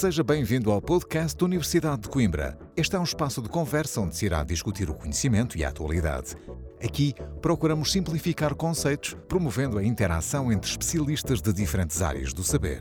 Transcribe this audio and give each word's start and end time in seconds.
Seja 0.00 0.24
bem-vindo 0.24 0.72
ao 0.72 0.80
podcast 0.80 1.36
da 1.36 1.44
Universidade 1.44 2.00
de 2.00 2.08
Coimbra. 2.08 2.58
Este 2.74 2.96
é 2.96 2.98
um 2.98 3.02
espaço 3.02 3.42
de 3.42 3.50
conversa 3.50 4.00
onde 4.00 4.16
se 4.16 4.24
irá 4.24 4.42
discutir 4.42 4.88
o 4.88 4.94
conhecimento 4.94 5.58
e 5.58 5.62
a 5.62 5.68
atualidade. 5.68 6.36
Aqui 6.82 7.14
procuramos 7.42 7.92
simplificar 7.92 8.54
conceitos, 8.54 9.14
promovendo 9.28 9.76
a 9.76 9.84
interação 9.84 10.50
entre 10.50 10.70
especialistas 10.70 11.42
de 11.42 11.52
diferentes 11.52 12.00
áreas 12.00 12.32
do 12.32 12.42
saber. 12.42 12.80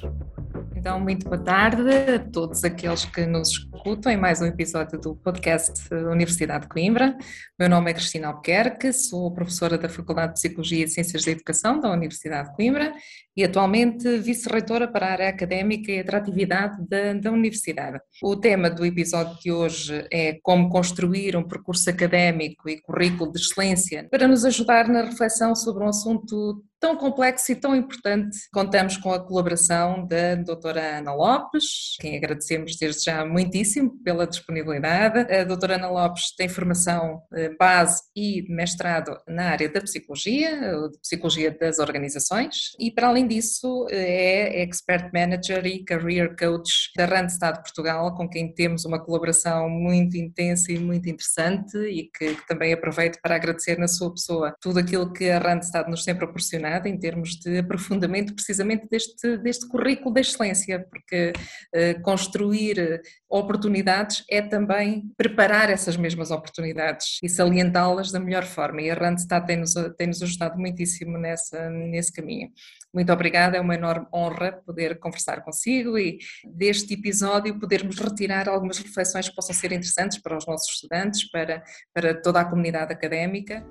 Então, 0.74 0.98
muito 0.98 1.28
boa 1.28 1.38
tarde 1.38 1.92
a 1.92 2.20
todos 2.20 2.64
aqueles 2.64 3.04
que 3.04 3.26
nos 3.26 3.69
escutam 3.80 4.12
em 4.12 4.18
mais 4.18 4.42
um 4.42 4.46
episódio 4.46 5.00
do 5.00 5.16
podcast 5.16 5.72
Universidade 5.94 6.64
de 6.64 6.68
Coimbra. 6.68 7.18
Meu 7.58 7.70
nome 7.70 7.90
é 7.90 7.94
Cristina 7.94 8.28
Albuquerque, 8.28 8.92
sou 8.92 9.32
professora 9.34 9.78
da 9.78 9.88
Faculdade 9.88 10.34
de 10.34 10.42
Psicologia 10.42 10.84
e 10.84 10.88
Ciências 10.90 11.24
da 11.24 11.32
Educação 11.32 11.80
da 11.80 11.90
Universidade 11.90 12.50
de 12.50 12.56
Coimbra 12.58 12.94
e 13.38 13.44
atualmente 13.46 14.18
vice-reitora 14.18 14.86
para 14.86 15.08
a 15.08 15.12
área 15.12 15.30
académica 15.30 15.94
e 15.94 16.00
atratividade 16.00 16.76
da, 16.90 17.14
da 17.14 17.32
Universidade. 17.32 18.00
O 18.22 18.36
tema 18.36 18.70
do 18.70 18.86
episódio 18.86 19.40
de 19.40 19.50
hoje 19.50 20.06
é 20.12 20.38
como 20.44 20.68
construir 20.68 21.38
um 21.38 21.48
percurso 21.48 21.90
académico 21.90 22.68
e 22.68 22.82
currículo 22.82 23.32
de 23.32 23.40
excelência 23.40 24.10
para 24.12 24.28
nos 24.28 24.44
ajudar 24.44 24.90
na 24.90 25.04
reflexão 25.04 25.56
sobre 25.56 25.86
um 25.86 25.88
assunto 25.88 26.62
tão 26.80 26.96
complexo 26.96 27.52
e 27.52 27.56
tão 27.56 27.76
importante. 27.76 28.38
Contamos 28.54 28.98
com 28.98 29.12
a 29.12 29.20
colaboração 29.20 30.08
da 30.08 30.36
doutora 30.36 31.00
Ana 31.00 31.14
Lopes, 31.14 31.98
quem 32.00 32.18
agradecemos 32.18 32.78
desde 32.78 33.06
já 33.06 33.26
muitíssimo 33.26 34.02
pela 34.04 34.26
disponibilidade. 34.26 35.32
A 35.32 35.44
doutora 35.44 35.76
Ana 35.76 35.90
Lopes 35.90 36.34
tem 36.36 36.48
formação 36.48 37.22
eh, 37.34 37.50
base 37.60 38.02
e 38.16 38.46
mestrado 38.50 39.20
na 39.28 39.50
área 39.50 39.70
da 39.70 39.82
psicologia, 39.82 40.50
de 40.90 41.00
psicologia 41.00 41.52
das 41.52 41.80
organizações, 41.80 42.72
e 42.80 42.92
para 42.92 43.08
além 43.08 43.28
disso 43.28 43.86
é 43.90 44.62
expert 44.62 45.12
manager 45.14 45.66
e 45.66 45.84
career 45.84 46.36
coach 46.38 46.92
da 46.96 47.06
Randstad 47.06 47.58
Portugal, 47.62 48.16
com 48.16 48.30
quem 48.30 48.54
temos 48.54 48.86
uma 48.86 49.04
colaboração 49.04 49.70
muito 49.70 50.16
intensa 50.16 50.72
e 50.72 50.80
muito 50.80 51.10
interessante 51.10 51.78
e 51.78 52.10
que 52.10 52.38
também 52.48 52.72
aproveito 52.72 53.20
para 53.22 53.36
agradecer 53.36 53.78
na 53.78 53.88
sua 53.88 54.12
pessoa 54.12 54.56
tudo 54.62 54.80
aquilo 54.80 55.12
que 55.12 55.30
a 55.30 55.40
Randstad 55.40 55.90
nos 55.90 56.06
tem 56.06 56.16
proporcionado 56.16 56.69
em 56.86 56.98
termos 56.98 57.32
de 57.40 57.58
aprofundamento 57.58 58.34
precisamente 58.34 58.88
deste, 58.90 59.38
deste 59.38 59.68
currículo 59.68 60.14
da 60.14 60.22
excelência, 60.22 60.86
porque 60.90 61.34
uh, 61.34 62.02
construir 62.02 63.02
oportunidades 63.30 64.24
é 64.30 64.42
também 64.42 65.12
preparar 65.16 65.70
essas 65.70 65.96
mesmas 65.96 66.32
oportunidades 66.32 67.20
e 67.22 67.30
salientá-las 67.30 68.12
da 68.12 68.20
melhor 68.20 68.44
forma. 68.44 68.82
E 68.82 68.90
a 68.90 68.96
Randstad 68.96 69.46
tem-nos 69.46 69.74
tem 69.98 70.08
-nos 70.08 70.22
ajudado 70.22 70.58
muitíssimo 70.58 71.18
nessa, 71.18 71.70
nesse 71.70 72.12
caminho. 72.12 72.50
Muito 72.94 73.14
obrigada, 73.14 73.58
é 73.58 73.62
uma 73.62 73.76
enorme 73.76 74.08
honra 74.14 74.52
poder 74.66 74.98
conversar 74.98 75.44
consigo 75.44 75.98
e 75.98 76.18
deste 76.44 76.96
episódio 76.96 77.60
podermos 77.60 78.00
retirar 78.00 78.50
algumas 78.50 78.80
reflexões 78.80 79.30
que 79.30 79.36
possam 79.36 79.54
ser 79.54 79.72
interessantes 79.72 80.18
para 80.18 80.36
os 80.36 80.48
nossos 80.48 80.74
estudantes, 80.74 81.30
para, 81.30 81.64
para 81.94 82.20
toda 82.20 82.42
a 82.42 82.46
comunidade 82.46 82.92
académica 82.92 83.64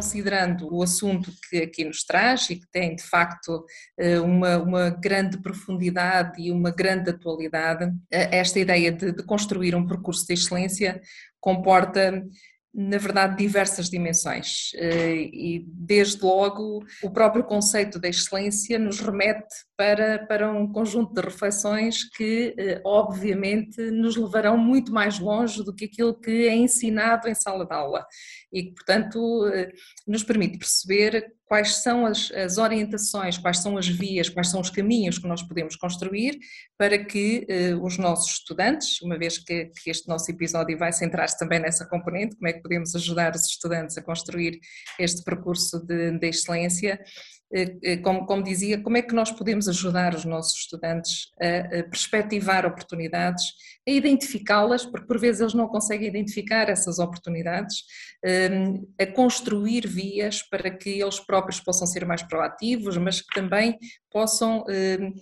considerando 0.00 0.74
o 0.74 0.82
assunto 0.82 1.30
que 1.48 1.58
aqui 1.58 1.84
nos 1.84 2.02
traz 2.04 2.48
e 2.48 2.56
que 2.56 2.66
tem 2.72 2.96
de 2.96 3.02
facto 3.02 3.66
eh, 3.98 4.18
uma, 4.18 4.56
uma 4.56 4.88
grande 4.90 5.36
profundidade 5.42 6.40
e 6.40 6.50
uma 6.50 6.70
grande 6.70 7.10
atualidade, 7.10 7.92
eh, 8.10 8.38
esta 8.38 8.58
ideia 8.58 8.90
de, 8.90 9.12
de 9.12 9.22
construir 9.22 9.74
um 9.74 9.86
percurso 9.86 10.26
de 10.26 10.32
excelência 10.32 11.02
comporta 11.38 12.24
na 12.72 12.98
verdade, 12.98 13.36
diversas 13.36 13.90
dimensões. 13.90 14.70
Eh, 14.74 15.30
e, 15.32 15.64
desde 15.66 16.22
logo, 16.22 16.84
o 17.02 17.10
próprio 17.10 17.44
conceito 17.44 17.98
da 17.98 18.08
excelência 18.08 18.78
nos 18.78 19.00
remete 19.00 19.54
para, 19.76 20.24
para 20.26 20.52
um 20.52 20.70
conjunto 20.70 21.12
de 21.12 21.20
reflexões 21.20 22.04
que, 22.04 22.54
obviamente, 22.84 23.80
nos 23.90 24.16
levarão 24.16 24.56
muito 24.56 24.92
mais 24.92 25.18
longe 25.18 25.64
do 25.64 25.74
que 25.74 25.86
aquilo 25.86 26.14
que 26.14 26.48
é 26.48 26.54
ensinado 26.54 27.28
em 27.28 27.34
sala 27.34 27.66
de 27.66 27.74
aula 27.74 28.06
e 28.52 28.64
que, 28.64 28.74
portanto, 28.74 29.46
eh, 29.48 29.72
nos 30.06 30.22
permite 30.22 30.58
perceber 30.58 31.32
quais 31.50 31.78
são 31.78 32.06
as, 32.06 32.30
as, 32.30 32.58
orientações, 32.58 33.36
quais 33.36 33.58
são 33.58 33.76
as 33.76 33.88
vias, 33.88 34.28
quais 34.28 34.48
são 34.48 34.60
os 34.60 34.70
caminhos 34.70 35.18
que 35.18 35.26
nós 35.26 35.42
podemos 35.42 35.74
construir 35.74 36.38
para 36.78 36.96
que 37.04 37.44
eh, 37.48 37.74
os 37.74 37.98
nossos 37.98 38.34
estudantes, 38.34 39.02
uma 39.02 39.18
vez 39.18 39.36
que, 39.36 39.64
que 39.82 39.90
este 39.90 40.06
nosso 40.06 40.30
episódio 40.30 40.78
vai 40.78 40.92
centrar-se 40.92 41.36
também 41.36 41.58
nessa 41.58 41.84
componente, 41.88 42.36
como 42.36 42.46
é 42.46 42.52
que 42.52 42.62
podemos 42.62 42.94
ajudar 42.94 43.34
os 43.34 43.46
estudantes 43.46 43.98
a 43.98 44.02
construir 44.02 44.60
este 44.96 45.24
percurso 45.24 45.84
de, 45.84 46.16
de 46.20 46.28
excelência, 46.28 47.00
como, 48.02 48.26
como, 48.26 48.42
dizia, 48.42 48.80
como 48.80 48.96
é 48.96 49.02
que 49.02 49.14
nós 49.14 49.32
podemos 49.32 49.68
ajudar 49.68 50.14
os 50.14 50.24
nossos 50.24 50.60
estudantes 50.60 51.32
a, 51.40 51.80
a 51.80 51.84
perspectivar 51.84 52.64
oportunidades, 52.64 53.44
a 53.86 53.90
identificá-las, 53.90 54.86
porque 54.86 55.06
por 55.06 55.18
vezes 55.18 55.40
eles 55.40 55.54
não 55.54 55.66
conseguem 55.66 56.08
identificar 56.08 56.68
essas 56.68 56.98
oportunidades, 57.00 57.82
ehm, 58.24 58.84
a 59.00 59.06
construir 59.06 59.86
vias 59.88 60.42
para 60.42 60.70
que 60.70 61.00
eles 61.00 61.18
próprios 61.18 61.58
possam 61.60 61.86
ser 61.86 62.06
mais 62.06 62.22
proativos, 62.22 62.96
mas 62.96 63.20
que 63.20 63.34
também 63.34 63.76
possam 64.10 64.64
ehm, 64.68 65.12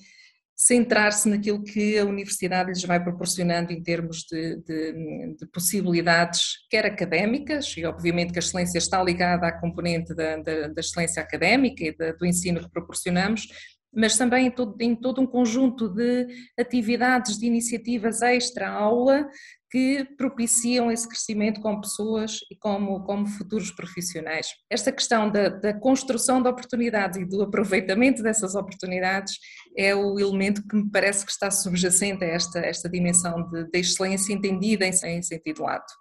centrar-se 0.60 1.28
naquilo 1.28 1.62
que 1.62 1.96
a 1.96 2.04
universidade 2.04 2.70
lhes 2.70 2.82
vai 2.82 3.00
proporcionando 3.00 3.72
em 3.72 3.80
termos 3.80 4.24
de, 4.28 4.56
de, 4.56 5.36
de, 5.38 5.46
possibilidades, 5.52 6.66
quer 6.68 6.84
académicas, 6.84 7.76
e 7.76 7.84
obviamente 7.84 8.32
que 8.32 8.40
a 8.40 8.40
excelência 8.40 8.78
está 8.78 9.00
ligada 9.00 9.46
à 9.46 9.52
componente 9.52 10.12
da, 10.12 10.36
da, 10.38 10.66
da 10.66 10.80
excelência 10.80 11.22
académica 11.22 11.84
e 11.84 11.96
da, 11.96 12.10
do 12.10 12.26
ensino 12.26 12.60
que 12.60 12.70
proporcionamos, 12.70 13.46
mas 13.94 14.18
também 14.18 14.48
em 14.48 14.50
todo, 14.50 14.76
em 14.80 14.96
todo 14.96 15.20
um 15.20 15.26
conjunto 15.26 15.88
de 15.88 16.26
atividades, 16.58 17.38
de 17.38 17.46
iniciativas 17.46 18.20
extra-aula 18.20 19.28
que 19.70 20.04
propiciam 20.16 20.90
esse 20.90 21.06
crescimento 21.06 21.60
como 21.60 21.80
pessoas 21.80 22.38
e 22.50 22.56
como, 22.56 23.04
como 23.04 23.26
futuros 23.26 23.70
profissionais. 23.70 24.48
Esta 24.70 24.90
questão 24.90 25.30
da, 25.30 25.48
da, 25.48 25.74
construção 25.74 26.42
de 26.42 26.48
oportunidades 26.48 27.20
e 27.20 27.26
do 27.26 27.42
aproveitamento 27.42 28.22
dessas 28.22 28.54
oportunidades 28.54 29.34
é 29.78 29.94
o 29.94 30.18
elemento 30.18 30.66
que 30.66 30.74
me 30.74 30.90
parece 30.90 31.24
que 31.24 31.30
está 31.30 31.52
subjacente 31.52 32.24
a 32.24 32.26
esta, 32.26 32.58
esta 32.58 32.88
dimensão 32.88 33.48
de, 33.48 33.70
de 33.70 33.78
excelência 33.78 34.32
entendida 34.32 34.84
em, 34.84 34.90
em 34.90 35.22
sentido 35.22 35.62
lato. 35.62 35.94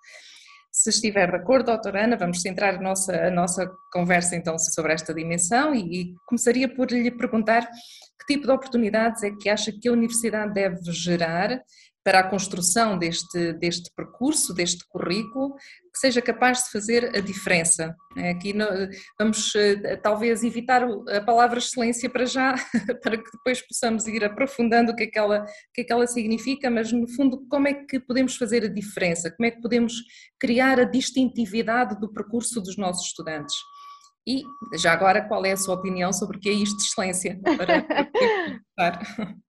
Se 0.72 0.90
estiver 0.90 1.30
de 1.30 1.38
acordo, 1.38 1.68
doutora 1.68 2.06
Ana, 2.06 2.18
vamos 2.18 2.42
centrar 2.42 2.76
a 2.76 2.82
nossa, 2.82 3.16
a 3.16 3.30
nossa 3.30 3.70
conversa 3.94 4.36
então 4.36 4.58
sobre 4.58 4.94
esta 4.94 5.14
dimensão 5.14 5.76
e, 5.76 6.02
e 6.02 6.16
começaria 6.26 6.68
por 6.68 6.92
lhe 6.92 7.12
perguntar 7.12 7.68
que 7.68 8.34
tipo 8.34 8.48
de 8.48 8.52
oportunidades 8.52 9.22
é 9.22 9.32
que 9.32 9.48
acha 9.48 9.72
que 9.72 9.88
a 9.88 9.92
universidade 9.92 10.54
deve 10.54 10.80
gerar 10.92 11.62
para 12.08 12.20
a 12.22 12.24
construção 12.24 12.98
deste, 12.98 13.52
deste 13.52 13.92
percurso, 13.94 14.54
deste 14.54 14.88
currículo, 14.88 15.56
que 15.92 16.00
seja 16.00 16.22
capaz 16.22 16.64
de 16.64 16.72
fazer 16.72 17.14
a 17.14 17.20
diferença. 17.20 17.94
É, 18.16 18.30
aqui 18.30 18.54
vamos 19.20 19.54
eh, 19.54 19.98
talvez 19.98 20.42
evitar 20.42 20.86
a 20.86 21.20
palavra 21.20 21.60
excelência 21.60 22.10
para 22.10 22.26
já, 22.26 22.56
para 23.04 23.18
que 23.18 23.30
depois 23.34 23.62
possamos 23.62 24.08
ir 24.08 24.24
aprofundando 24.24 24.94
o 24.94 24.96
que, 24.96 25.04
é 25.04 25.08
que, 25.08 25.20
ela, 25.20 25.44
o 25.44 25.74
que 25.74 25.82
é 25.82 25.84
que 25.84 25.92
ela 25.92 26.08
significa, 26.08 26.72
mas 26.72 26.94
no 26.94 27.10
fundo 27.10 27.46
como 27.50 27.68
é 27.68 27.74
que 27.74 28.00
podemos 28.00 28.38
fazer 28.38 28.64
a 28.64 28.70
diferença, 28.70 29.30
como 29.30 29.46
é 29.46 29.52
que 29.52 29.62
podemos 29.62 29.96
criar 30.40 30.80
a 30.80 30.86
distintividade 30.86 32.00
do 32.00 32.08
percurso 32.14 32.62
dos 32.62 32.78
nossos 32.78 33.08
estudantes. 33.08 33.54
E 34.28 34.44
já 34.78 34.92
agora, 34.92 35.26
qual 35.26 35.46
é 35.46 35.54
a 35.54 35.58
sua 35.58 35.76
opinião 35.76 36.12
sobre 36.12 36.36
o 36.36 36.40
que 36.42 36.50
é 36.50 36.52
isto 36.52 36.76
de 36.76 36.84
excelência? 36.84 37.40
Para, 38.76 39.00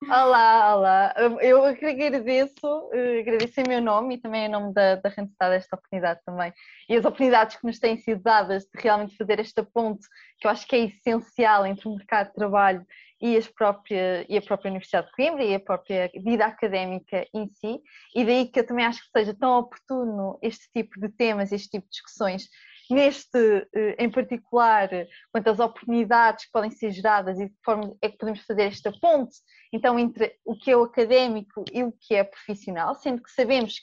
olá, 0.08 0.76
olá. 0.76 1.14
Eu 1.40 1.64
agradeço, 1.64 2.90
agradeço 3.20 3.60
em 3.60 3.68
meu 3.68 3.82
nome 3.82 4.14
e 4.14 4.18
também 4.18 4.46
em 4.46 4.48
nome 4.48 4.72
da, 4.72 4.94
da 4.94 5.08
Randstad 5.08 5.52
esta 5.52 5.74
oportunidade 5.74 6.20
também. 6.24 6.52
E 6.88 6.94
as 6.94 7.04
oportunidades 7.04 7.56
que 7.56 7.66
nos 7.66 7.80
têm 7.80 7.98
sido 7.98 8.22
dadas 8.22 8.62
de 8.72 8.80
realmente 8.80 9.16
fazer 9.16 9.40
esta 9.40 9.64
ponte, 9.64 10.06
que 10.38 10.46
eu 10.46 10.50
acho 10.52 10.64
que 10.64 10.76
é 10.76 10.84
essencial 10.84 11.66
entre 11.66 11.88
o 11.88 11.96
mercado 11.96 12.28
de 12.28 12.34
trabalho 12.34 12.86
e, 13.20 13.36
as 13.36 13.48
própria, 13.48 14.24
e 14.28 14.38
a 14.38 14.42
própria 14.42 14.70
Universidade 14.70 15.08
de 15.08 15.12
Coimbra 15.12 15.42
e 15.42 15.56
a 15.56 15.60
própria 15.60 16.08
vida 16.22 16.46
académica 16.46 17.26
em 17.34 17.48
si. 17.48 17.80
E 18.14 18.24
daí 18.24 18.46
que 18.46 18.60
eu 18.60 18.66
também 18.66 18.86
acho 18.86 19.00
que 19.00 19.10
seja 19.10 19.34
tão 19.34 19.58
oportuno 19.58 20.38
este 20.40 20.70
tipo 20.72 21.00
de 21.00 21.08
temas, 21.08 21.50
este 21.50 21.68
tipo 21.68 21.86
de 21.86 21.90
discussões 21.90 22.48
neste 22.90 23.68
eh, 23.74 23.96
em 23.98 24.10
particular, 24.10 24.88
quanto 25.32 25.48
às 25.48 25.58
oportunidades 25.58 26.46
que 26.46 26.52
podem 26.52 26.70
ser 26.70 26.90
geradas 26.90 27.38
e 27.38 27.46
de 27.46 27.56
forma 27.64 27.94
é 28.00 28.08
que 28.08 28.18
podemos 28.18 28.42
fazer 28.44 28.62
esta 28.62 28.92
ponte, 29.00 29.36
então, 29.72 29.98
entre 29.98 30.34
o 30.44 30.56
que 30.56 30.70
é 30.70 30.76
o 30.76 30.84
académico 30.84 31.64
e 31.72 31.82
o 31.82 31.92
que 31.92 32.14
é 32.14 32.24
profissional, 32.24 32.94
sendo 32.94 33.22
que 33.22 33.30
sabemos 33.30 33.74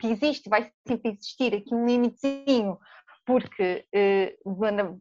que 0.00 0.06
existe, 0.06 0.48
vai 0.48 0.70
sempre 0.86 1.10
existir 1.10 1.54
aqui 1.54 1.74
um 1.74 1.86
limitezinho, 1.86 2.78
porque 3.26 3.84
eh, 3.92 4.36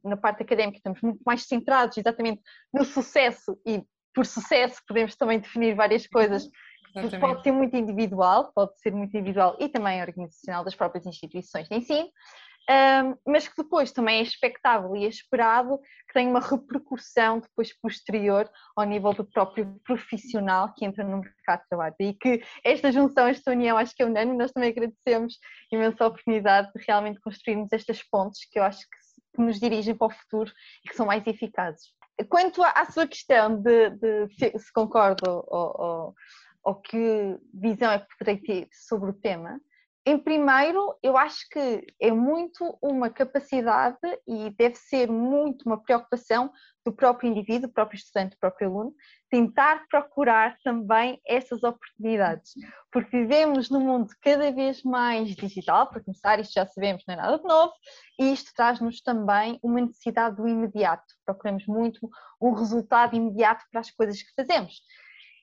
na 0.04 0.18
parte 0.18 0.44
académica 0.44 0.78
estamos 0.78 1.02
muito 1.02 1.22
mais 1.26 1.44
centrados 1.44 1.98
exatamente 1.98 2.42
no 2.74 2.84
sucesso 2.84 3.58
e 3.66 3.84
por 4.14 4.26
sucesso 4.26 4.82
podemos 4.88 5.16
também 5.16 5.40
definir 5.40 5.76
várias 5.76 6.08
coisas 6.08 6.50
Exatamente. 6.96 7.20
Pode 7.20 7.44
ser 7.44 7.52
muito 7.52 7.76
individual, 7.76 8.52
pode 8.54 8.80
ser 8.80 8.92
muito 8.92 9.16
individual 9.16 9.56
e 9.60 9.70
também 9.70 10.02
organizacional 10.02 10.64
das 10.64 10.76
próprias 10.76 11.06
instituições 11.06 11.68
de 11.68 11.76
ensino, 11.76 12.10
mas 13.26 13.48
que 13.48 13.56
depois 13.62 13.92
também 13.92 14.20
é 14.20 14.22
expectável 14.22 14.96
e 14.96 15.06
é 15.06 15.08
esperado 15.08 15.80
que 16.08 16.14
tenha 16.14 16.30
uma 16.30 16.40
repercussão 16.40 17.40
depois 17.40 17.74
posterior 17.80 18.50
ao 18.76 18.86
nível 18.86 19.14
do 19.14 19.26
próprio 19.26 19.80
profissional 19.86 20.74
que 20.74 20.86
entra 20.86 21.04
no 21.04 21.20
mercado 21.20 21.62
de 21.62 21.70
trabalho. 21.70 21.96
E 22.00 22.14
que 22.14 22.44
esta 22.64 22.92
junção, 22.92 23.28
esta 23.28 23.52
união, 23.52 23.78
acho 23.78 23.96
que 23.96 24.04
é 24.04 24.06
unânime, 24.06 24.38
nós 24.38 24.52
também 24.52 24.70
agradecemos 24.70 25.38
imensa 25.72 26.06
oportunidade 26.06 26.72
de 26.76 26.84
realmente 26.86 27.22
construirmos 27.22 27.72
estas 27.72 28.04
pontes 28.04 28.48
que 28.50 28.60
eu 28.60 28.64
acho 28.64 28.80
que 28.80 29.42
nos 29.42 29.60
dirigem 29.60 29.96
para 29.96 30.08
o 30.08 30.12
futuro 30.12 30.52
e 30.84 30.90
que 30.90 30.96
são 30.96 31.06
mais 31.06 31.26
eficazes. 31.26 31.94
Quanto 32.30 32.64
à 32.64 32.86
sua 32.86 33.08
questão 33.08 33.62
de, 33.62 33.92
de 33.92 34.28
se 34.60 34.74
concordo 34.74 35.24
ou, 35.30 35.46
ou, 35.48 36.16
ou 36.64 36.76
que 36.76 37.38
visão 37.54 37.92
é 37.92 38.00
que 38.00 38.18
poderei 38.18 38.42
ter 38.42 38.68
sobre 38.72 39.12
o 39.12 39.14
tema, 39.14 39.60
em 40.10 40.18
primeiro, 40.18 40.98
eu 41.04 41.18
acho 41.18 41.50
que 41.52 41.86
é 42.00 42.12
muito 42.12 42.78
uma 42.82 43.10
capacidade 43.10 43.98
e 44.26 44.50
deve 44.52 44.76
ser 44.76 45.12
muito 45.12 45.64
uma 45.66 45.84
preocupação 45.84 46.50
do 46.86 46.94
próprio 46.94 47.30
indivíduo, 47.30 47.68
do 47.68 47.74
próprio 47.74 47.98
estudante, 47.98 48.38
do 48.38 48.40
próprio 48.40 48.70
aluno, 48.70 48.96
tentar 49.30 49.86
procurar 49.90 50.56
também 50.64 51.20
essas 51.28 51.62
oportunidades, 51.62 52.54
porque 52.90 53.20
vivemos 53.20 53.70
num 53.70 53.82
mundo 53.82 54.08
cada 54.22 54.50
vez 54.50 54.82
mais 54.82 55.36
digital, 55.36 55.90
para 55.90 56.02
começar, 56.02 56.40
isto 56.40 56.54
já 56.54 56.66
sabemos, 56.66 57.04
não 57.06 57.16
é 57.16 57.18
nada 57.18 57.38
de 57.38 57.44
novo, 57.44 57.74
e 58.18 58.32
isto 58.32 58.54
traz-nos 58.56 59.02
também 59.02 59.60
uma 59.62 59.82
necessidade 59.82 60.38
do 60.38 60.48
imediato, 60.48 61.04
procuramos 61.26 61.68
muito 61.68 62.10
um 62.42 62.54
resultado 62.54 63.14
imediato 63.14 63.66
para 63.70 63.82
as 63.82 63.92
coisas 63.92 64.22
que 64.22 64.32
fazemos. 64.34 64.82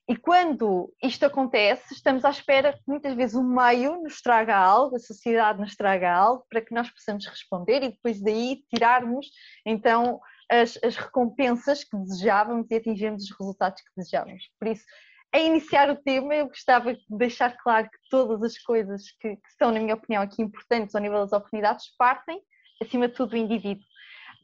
E 0.07 0.15
quando 0.15 0.93
isto 1.01 1.25
acontece, 1.25 1.93
estamos 1.93 2.23
à 2.23 2.29
espera 2.29 2.73
que 2.73 2.83
muitas 2.87 3.15
vezes 3.15 3.35
o 3.35 3.43
meio 3.43 4.03
nos 4.03 4.21
traga 4.21 4.55
algo, 4.55 4.95
a 4.95 4.99
sociedade 4.99 5.59
nos 5.59 5.75
traga 5.75 6.13
algo, 6.13 6.45
para 6.47 6.61
que 6.61 6.75
nós 6.75 6.91
possamos 6.91 7.25
responder 7.25 7.81
e 7.81 7.89
depois 7.89 8.21
daí 8.21 8.63
tirarmos 8.69 9.27
então 9.65 10.19
as, 10.49 10.77
as 10.83 10.95
recompensas 10.95 11.83
que 11.83 11.97
desejávamos 11.97 12.69
e 12.69 12.75
atingirmos 12.75 13.23
os 13.23 13.35
resultados 13.39 13.81
que 13.81 13.89
desejávamos. 13.97 14.43
Por 14.59 14.67
isso, 14.67 14.85
a 15.33 15.39
iniciar 15.39 15.89
o 15.89 15.97
tema, 15.97 16.35
eu 16.35 16.47
gostava 16.47 16.93
de 16.93 17.03
deixar 17.09 17.57
claro 17.57 17.89
que 17.89 17.97
todas 18.09 18.43
as 18.43 18.57
coisas 18.59 19.11
que, 19.19 19.35
que 19.35 19.51
são, 19.57 19.71
na 19.71 19.79
minha 19.79 19.95
opinião, 19.95 20.21
aqui 20.21 20.41
importantes 20.41 20.95
ao 20.95 21.01
nível 21.01 21.19
das 21.19 21.33
oportunidades 21.33 21.93
partem, 21.97 22.39
acima 22.81 23.07
de 23.07 23.15
tudo, 23.15 23.31
do 23.31 23.37
indivíduo. 23.37 23.83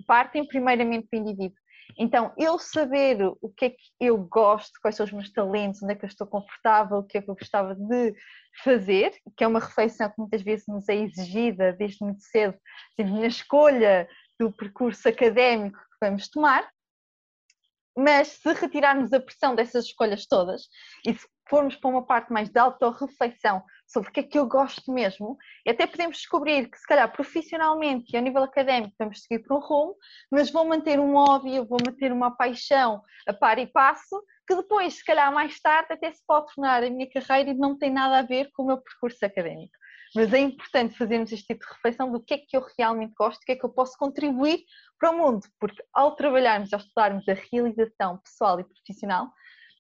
Partem 0.08 0.46
primeiramente 0.46 1.08
do 1.12 1.18
indivíduo. 1.18 1.61
Então, 1.98 2.34
eu 2.38 2.58
saber 2.60 3.18
o 3.42 3.50
que 3.50 3.66
é 3.66 3.70
que 3.70 3.78
eu 4.00 4.18
gosto, 4.18 4.80
quais 4.82 4.96
são 4.96 5.06
os 5.06 5.12
meus 5.12 5.32
talentos, 5.32 5.82
onde 5.82 5.94
é 5.94 5.96
que 5.96 6.06
eu 6.06 6.10
estou 6.10 6.28
confortável, 6.28 6.98
o 6.98 7.04
que 7.04 7.18
é 7.18 7.22
que 7.22 7.30
eu 7.30 7.36
gostava 7.36 7.76
de 7.76 8.16
fazer, 8.64 9.14
que 9.38 9.44
é 9.44 9.48
uma 9.48 9.60
reflexão 9.60 10.10
que 10.10 10.20
muitas 10.20 10.42
vezes 10.42 10.66
nos 10.68 10.88
é 10.90 10.96
exigida 10.96 11.74
desde 11.74 12.04
muito 12.04 12.22
cedo, 12.22 12.58
na 12.98 13.28
escolha 13.28 14.08
do 14.40 14.52
percurso 14.52 15.08
académico 15.08 15.78
que 15.78 16.06
vamos 16.08 16.28
tomar, 16.30 16.70
mas 17.96 18.30
se 18.30 18.54
retirarmos 18.54 19.12
a 19.14 19.20
pressão 19.20 19.56
dessas 19.56 19.86
escolhas 19.86 20.26
todas 20.26 20.64
e 21.06 21.14
se 21.14 21.28
formos 21.50 21.76
para 21.76 21.90
uma 21.90 22.06
parte 22.06 22.32
mais 22.32 22.50
de 22.50 22.58
autorreflexão 22.58 23.64
sobre 23.92 24.10
o 24.10 24.12
que 24.12 24.20
é 24.22 24.24
que 24.24 24.40
eu 24.40 24.48
gosto 24.48 24.92
mesmo, 24.92 25.38
e 25.66 25.70
até 25.70 25.86
podemos 25.86 26.18
descobrir 26.18 26.70
que 26.70 26.78
se 26.78 26.88
calhar 26.88 27.12
profissionalmente 27.12 28.14
e 28.14 28.18
a 28.18 28.22
nível 28.22 28.44
académico 28.44 28.96
vamos 28.98 29.22
seguir 29.22 29.44
por 29.44 29.58
um 29.58 29.60
rumo, 29.60 29.96
mas 30.32 30.52
vou 30.52 30.66
manter 30.66 31.00
um 31.00 31.14
hobby, 31.14 31.60
vou 31.60 31.78
manter 31.86 32.12
uma 32.12 32.32
paixão 32.36 33.04
a 33.28 33.34
par 33.34 33.60
e 33.60 33.68
passo, 33.68 34.24
que 34.48 34.56
depois, 34.56 34.96
se 34.96 35.06
calhar 35.06 35.32
mais 35.34 35.60
tarde, 35.60 35.94
até 35.94 36.12
se 36.12 36.22
pode 36.26 36.54
tornar 36.54 36.84
a 36.84 36.90
minha 36.90 37.10
carreira 37.10 37.52
e 37.52 37.54
não 37.54 37.78
tem 37.78 37.92
nada 37.92 38.20
a 38.20 38.22
ver 38.22 38.50
com 38.54 38.64
o 38.64 38.68
meu 38.68 38.78
percurso 38.78 39.26
académico. 39.26 39.74
Mas 40.14 40.34
é 40.34 40.40
importante 40.40 40.98
fazermos 40.98 41.32
este 41.32 41.48
tipo 41.48 41.66
de 41.66 41.72
reflexão 41.72 42.12
do 42.12 42.22
que 42.22 42.34
é 42.34 42.38
que 42.38 42.58
eu 42.58 42.66
realmente 42.78 43.14
gosto, 43.18 43.42
o 43.42 43.46
que 43.46 43.54
é 43.54 43.56
que 43.56 43.64
eu 43.64 43.70
posso 43.70 43.98
contribuir 43.98 44.64
para 45.00 45.12
o 45.12 45.18
mundo, 45.18 45.48
porque 45.60 45.82
ao 45.94 46.16
trabalharmos, 46.16 46.74
ao 46.74 46.80
estudarmos 46.80 47.28
a 47.30 47.34
realização 47.34 48.18
pessoal 48.18 48.60
e 48.60 48.66
profissional, 48.66 49.32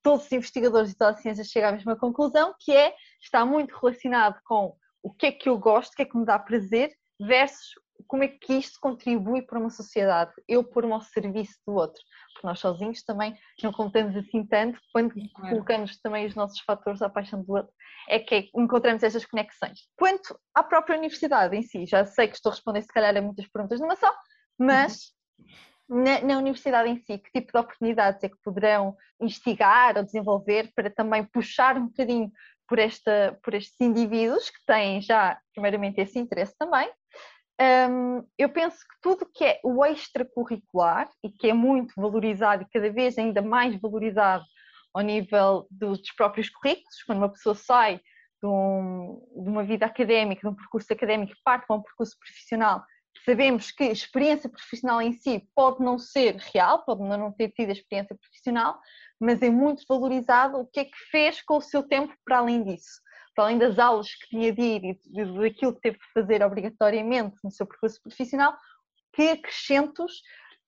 todos 0.01 0.25
os 0.25 0.31
investigadores 0.31 0.91
e 0.91 0.97
toda 0.97 1.11
a 1.11 1.17
ciência 1.17 1.43
chegam 1.43 1.69
à 1.69 1.71
mesma 1.73 1.95
conclusão, 1.95 2.55
que 2.59 2.71
é, 2.71 2.93
está 3.21 3.45
muito 3.45 3.75
relacionado 3.77 4.39
com 4.45 4.75
o 5.03 5.11
que 5.13 5.27
é 5.27 5.31
que 5.31 5.49
eu 5.49 5.57
gosto, 5.57 5.93
o 5.93 5.95
que 5.95 6.01
é 6.03 6.05
que 6.05 6.17
me 6.17 6.25
dá 6.25 6.37
prazer, 6.37 6.91
versus 7.19 7.73
como 8.07 8.23
é 8.23 8.27
que 8.27 8.53
isto 8.53 8.79
contribui 8.79 9.41
para 9.41 9.59
uma 9.59 9.69
sociedade, 9.69 10.31
eu 10.47 10.63
pôr-me 10.63 10.91
ao 10.91 11.01
serviço 11.01 11.59
do 11.65 11.73
outro, 11.73 12.01
porque 12.33 12.47
nós 12.47 12.59
sozinhos 12.59 13.03
também 13.03 13.37
não 13.61 13.71
contamos 13.71 14.15
assim 14.15 14.45
tanto, 14.45 14.79
quando 14.91 15.13
colocamos 15.33 15.99
também 16.01 16.25
os 16.25 16.35
nossos 16.35 16.59
fatores 16.61 17.01
à 17.01 17.09
paixão 17.09 17.43
do 17.43 17.53
outro, 17.53 17.71
é 18.09 18.19
que 18.19 18.49
encontramos 18.55 19.03
essas 19.03 19.25
conexões. 19.25 19.87
Quanto 19.95 20.37
à 20.53 20.63
própria 20.63 20.97
universidade 20.97 21.55
em 21.55 21.61
si, 21.61 21.85
já 21.85 22.05
sei 22.05 22.27
que 22.27 22.35
estou 22.35 22.49
a 22.49 22.55
responder 22.55 22.81
se 22.81 22.87
calhar 22.87 23.15
a 23.15 23.21
muitas 23.21 23.47
perguntas 23.47 23.79
numa 23.79 23.95
só, 23.95 24.11
mas 24.57 25.13
na, 25.87 26.21
na, 26.21 26.37
universidade 26.37 26.89
em 26.89 26.97
si, 26.97 27.17
que 27.17 27.31
tipo 27.31 27.51
de 27.51 27.59
oportunidades 27.59 28.23
é 28.23 28.29
que 28.29 28.37
poderão 28.43 28.95
instigar 29.19 29.97
ou 29.97 30.03
desenvolver 30.03 30.71
para 30.73 30.89
também 30.89 31.25
puxar 31.25 31.77
um 31.77 31.87
bocadinho 31.87 32.31
por, 32.71 32.79
esta, 32.79 33.37
por 33.43 33.53
estes 33.53 33.75
indivíduos 33.81 34.49
que 34.49 34.65
têm 34.65 35.01
já, 35.01 35.37
primeiramente, 35.53 35.99
esse 35.99 36.17
interesse 36.17 36.55
também. 36.57 36.89
Um, 37.59 38.25
eu 38.37 38.47
penso 38.47 38.77
que 38.77 38.95
tudo 39.01 39.29
que 39.29 39.43
é 39.43 39.59
o 39.61 39.85
extracurricular 39.85 41.09
e 41.21 41.29
que 41.29 41.49
é 41.49 41.53
muito 41.53 41.93
valorizado 41.97 42.63
e 42.63 42.69
cada 42.71 42.89
vez 42.89 43.17
ainda 43.17 43.41
mais 43.41 43.75
valorizado 43.75 44.45
ao 44.93 45.01
nível 45.01 45.67
dos 45.69 45.99
próprios 46.15 46.49
currículos, 46.49 47.03
quando 47.05 47.17
uma 47.17 47.29
pessoa 47.29 47.55
sai 47.55 47.97
de, 48.41 48.47
um, 48.47 49.21
de 49.35 49.49
uma 49.49 49.65
vida 49.65 49.85
académica, 49.85 50.39
de 50.41 50.47
um 50.47 50.55
percurso 50.55 50.93
académico, 50.93 51.33
parte 51.43 51.67
para 51.67 51.75
um 51.75 51.83
percurso 51.83 52.17
profissional, 52.17 52.81
sabemos 53.25 53.71
que 53.71 53.83
experiência 53.85 54.49
profissional 54.49 55.01
em 55.01 55.13
si 55.13 55.47
pode 55.55 55.83
não 55.83 55.97
ser 55.97 56.35
real, 56.53 56.83
pode 56.83 57.01
não 57.01 57.31
ter 57.31 57.49
tido 57.51 57.69
a 57.69 57.73
experiência 57.73 58.15
profissional, 58.15 58.79
mas 59.19 59.41
é 59.41 59.49
muito 59.49 59.83
valorizado 59.87 60.57
o 60.57 60.65
que 60.65 60.79
é 60.79 60.85
que 60.85 60.97
fez 61.09 61.41
com 61.41 61.57
o 61.57 61.61
seu 61.61 61.83
tempo 61.83 62.13
para 62.25 62.39
além 62.39 62.63
disso. 62.63 63.01
Para 63.35 63.45
além 63.45 63.57
das 63.57 63.79
aulas 63.79 64.13
que 64.13 64.29
tinha 64.29 64.51
de 64.51 64.61
ir 64.61 64.83
e 64.83 65.25
daquilo 65.25 65.73
que 65.75 65.81
teve 65.81 65.97
de 65.97 66.11
fazer 66.13 66.43
obrigatoriamente 66.43 67.37
no 67.43 67.51
seu 67.51 67.65
percurso 67.65 68.01
profissional, 68.01 68.57
que 69.13 69.29
acrescentos, 69.29 70.21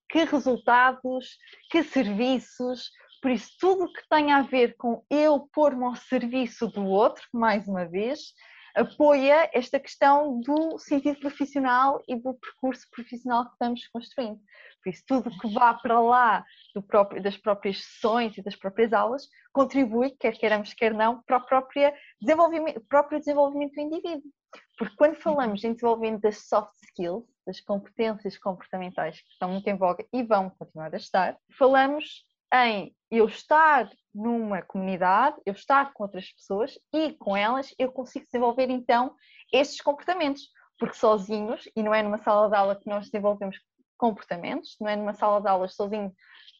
que 0.09 0.23
resultados, 0.23 1.37
que 1.71 1.83
serviços, 1.83 2.91
por 3.21 3.31
isso 3.31 3.51
tudo 3.59 3.85
o 3.85 3.91
que 3.91 4.07
tem 4.09 4.31
a 4.31 4.41
ver 4.41 4.75
com 4.77 5.03
eu 5.09 5.47
pôr-me 5.51 5.85
ao 5.85 5.95
serviço 5.95 6.67
do 6.67 6.85
outro, 6.85 7.23
mais 7.33 7.67
uma 7.67 7.85
vez, 7.85 8.33
apoia 8.75 9.49
esta 9.53 9.79
questão 9.79 10.39
do 10.39 10.77
sentido 10.79 11.19
profissional 11.19 12.01
e 12.07 12.15
do 12.15 12.33
percurso 12.33 12.87
profissional 12.91 13.45
que 13.45 13.51
estamos 13.51 13.87
construindo. 13.87 14.39
Por 14.83 14.89
isso, 14.89 15.03
tudo 15.07 15.39
que 15.39 15.53
vá 15.53 15.73
para 15.73 15.99
lá 15.99 16.43
próprio, 16.87 17.21
das 17.21 17.37
próprias 17.37 17.83
sessões 17.83 18.37
e 18.37 18.41
das 18.41 18.55
próprias 18.55 18.91
aulas 18.91 19.27
contribui, 19.53 20.11
quer 20.19 20.37
queiramos, 20.37 20.73
quer 20.73 20.93
não, 20.93 21.21
para 21.23 21.37
o 21.37 21.45
próprio 21.45 21.93
desenvolvimento, 22.19 22.81
próprio 22.89 23.19
desenvolvimento 23.19 23.75
do 23.75 23.81
indivíduo. 23.81 24.31
Porque 24.77 24.95
quando 24.95 25.15
falamos 25.15 25.63
em 25.63 25.73
desenvolvimento 25.73 26.21
das 26.21 26.47
soft 26.47 26.73
skills, 26.83 27.23
das 27.45 27.59
competências 27.61 28.37
comportamentais 28.37 29.21
que 29.21 29.29
estão 29.29 29.51
muito 29.51 29.67
em 29.67 29.77
voga 29.77 30.05
e 30.11 30.23
vão 30.23 30.49
continuar 30.49 30.93
a 30.93 30.97
estar, 30.97 31.37
falamos 31.57 32.25
em 32.53 32.95
eu 33.17 33.25
estar 33.27 33.89
numa 34.13 34.61
comunidade, 34.61 35.37
eu 35.45 35.53
estar 35.53 35.93
com 35.93 36.03
outras 36.03 36.31
pessoas 36.31 36.77
e 36.93 37.13
com 37.13 37.35
elas 37.35 37.73
eu 37.77 37.91
consigo 37.91 38.25
desenvolver 38.25 38.69
então 38.69 39.15
estes 39.51 39.81
comportamentos, 39.81 40.49
porque 40.79 40.95
sozinhos, 40.95 41.63
e 41.75 41.83
não 41.83 41.93
é 41.93 42.01
numa 42.01 42.17
sala 42.17 42.49
de 42.49 42.55
aula 42.55 42.75
que 42.75 42.89
nós 42.89 43.05
desenvolvemos 43.05 43.57
comportamentos, 43.97 44.75
não 44.81 44.89
é 44.89 44.95
numa 44.95 45.13
sala 45.13 45.39
de 45.39 45.47
aulas 45.47 45.75
sozinho 45.75 46.11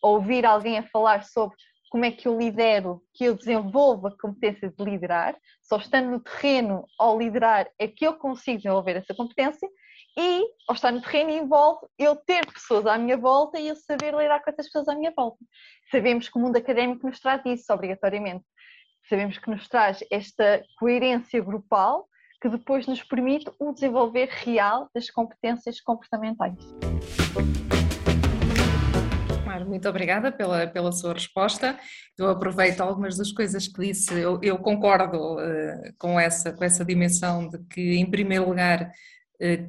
ouvir 0.02 0.46
alguém 0.46 0.78
a 0.78 0.88
falar 0.88 1.24
sobre 1.24 1.58
como 1.90 2.06
é 2.06 2.12
que 2.12 2.28
eu 2.28 2.38
lidero, 2.38 3.04
que 3.14 3.24
eu 3.24 3.36
desenvolvo 3.36 4.08
a 4.08 4.18
competência 4.18 4.70
de 4.70 4.84
liderar, 4.84 5.36
só 5.62 5.78
estando 5.78 6.10
no 6.10 6.20
terreno 6.20 6.88
ao 6.98 7.20
liderar 7.20 7.70
é 7.78 7.88
que 7.88 8.06
eu 8.06 8.16
consigo 8.16 8.58
desenvolver 8.58 8.96
essa 8.96 9.14
competência 9.14 9.70
e, 10.18 10.46
ao 10.68 10.76
estar 10.76 10.92
no 10.92 11.02
terreno, 11.02 11.32
envolve 11.32 11.88
eu 11.98 12.16
ter 12.16 12.46
pessoas 12.52 12.86
à 12.86 12.98
minha 12.98 13.18
volta 13.18 13.60
e 13.60 13.68
eu 13.68 13.76
saber 13.76 14.14
lidar 14.14 14.42
com 14.44 14.50
essas 14.50 14.68
pessoas 14.68 14.88
à 14.88 14.96
minha 14.96 15.12
volta. 15.16 15.40
Sabemos 15.90 16.30
que 16.30 16.38
o 16.38 16.42
mundo 16.42 16.56
académico 16.56 17.08
nos 17.08 17.20
traz 17.20 17.42
isso, 17.46 17.72
obrigatoriamente. 17.74 18.46
Sabemos 19.10 19.38
que 19.38 19.50
nos 19.50 19.68
traz 19.68 20.04
esta 20.12 20.64
coerência 20.78 21.42
grupal 21.42 22.08
que 22.42 22.50
depois 22.50 22.86
nos 22.88 23.02
permite 23.04 23.50
o 23.60 23.74
desenvolver 23.74 24.30
real 24.30 24.90
das 24.94 25.10
competências 25.10 25.80
comportamentais. 25.82 26.58
Muito 29.74 29.90
obrigada 29.90 30.32
pela, 30.32 30.68
pela 30.68 30.92
sua 30.92 31.14
resposta. 31.14 31.80
Eu 32.18 32.30
aproveito 32.30 32.82
algumas 32.82 33.18
das 33.18 33.32
coisas 33.32 33.68
que 33.68 33.82
disse, 33.82 34.14
eu, 34.14 34.40
eu 34.44 34.58
concordo 34.60 35.36
uh, 35.36 35.94
com, 35.98 36.20
essa, 36.20 36.52
com 36.54 36.64
essa 36.64 36.86
dimensão 36.86 37.48
de 37.48 37.58
que, 37.66 37.96
em 37.96 38.06
primeiro 38.06 38.48
lugar, 38.48 38.92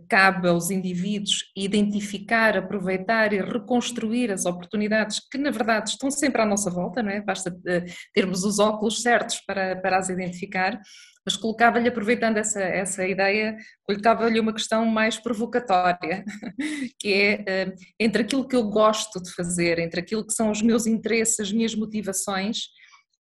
cabe 0.09 0.49
aos 0.49 0.71
indivíduos 0.71 1.51
identificar, 1.57 2.57
aproveitar 2.57 3.33
e 3.33 3.41
reconstruir 3.41 4.31
as 4.31 4.45
oportunidades 4.45 5.21
que, 5.31 5.39
na 5.39 5.51
verdade, 5.51 5.91
estão 5.91 6.11
sempre 6.11 6.43
à 6.43 6.47
nossa 6.47 6.71
volta, 6.71 7.03
não 7.03 7.11
é? 7.11 7.21
Basta 7.21 7.57
eh, 7.67 7.85
termos 8.13 8.45
os 8.45 8.59
óculos 8.59 9.03
certos 9.03 9.41
para, 9.47 9.77
para 9.77 9.99
as 9.99 10.09
identificar, 10.09 10.81
mas 11.25 11.37
colocava-lhe, 11.37 11.89
aproveitando 11.89 12.37
essa, 12.37 12.61
essa 12.61 13.07
ideia, 13.07 13.57
colocava-lhe 13.85 14.39
uma 14.39 14.53
questão 14.53 14.85
mais 14.85 15.19
provocatória, 15.19 16.25
que 17.01 17.13
é 17.13 17.45
eh, 17.47 17.75
entre 17.99 18.23
aquilo 18.23 18.47
que 18.47 18.55
eu 18.55 18.65
gosto 18.65 19.21
de 19.23 19.33
fazer, 19.33 19.79
entre 19.79 20.01
aquilo 20.01 20.27
que 20.27 20.35
são 20.35 20.51
os 20.51 20.61
meus 20.61 20.87
interesses, 20.87 21.41
as 21.41 21.53
minhas 21.53 21.75
motivações, 21.75 22.69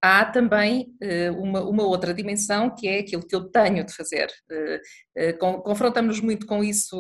há 0.04 0.26
também 0.26 0.94
uh, 1.02 1.42
uma, 1.42 1.62
uma, 1.62 1.84
outra 1.84 2.14
dimensão 2.14 2.70
que 2.70 2.90
é 2.90 3.00
aquilo 3.00 3.26
que 3.26 3.34
eu 3.34 3.46
tenho 3.50 3.86
de 3.86 3.96
fazer. 3.96 4.30
Uh, 4.52 5.30
uh, 5.30 5.64
confrontamos-nos 5.64 6.20
muito 6.20 6.46
com 6.46 6.62
isso 6.62 6.98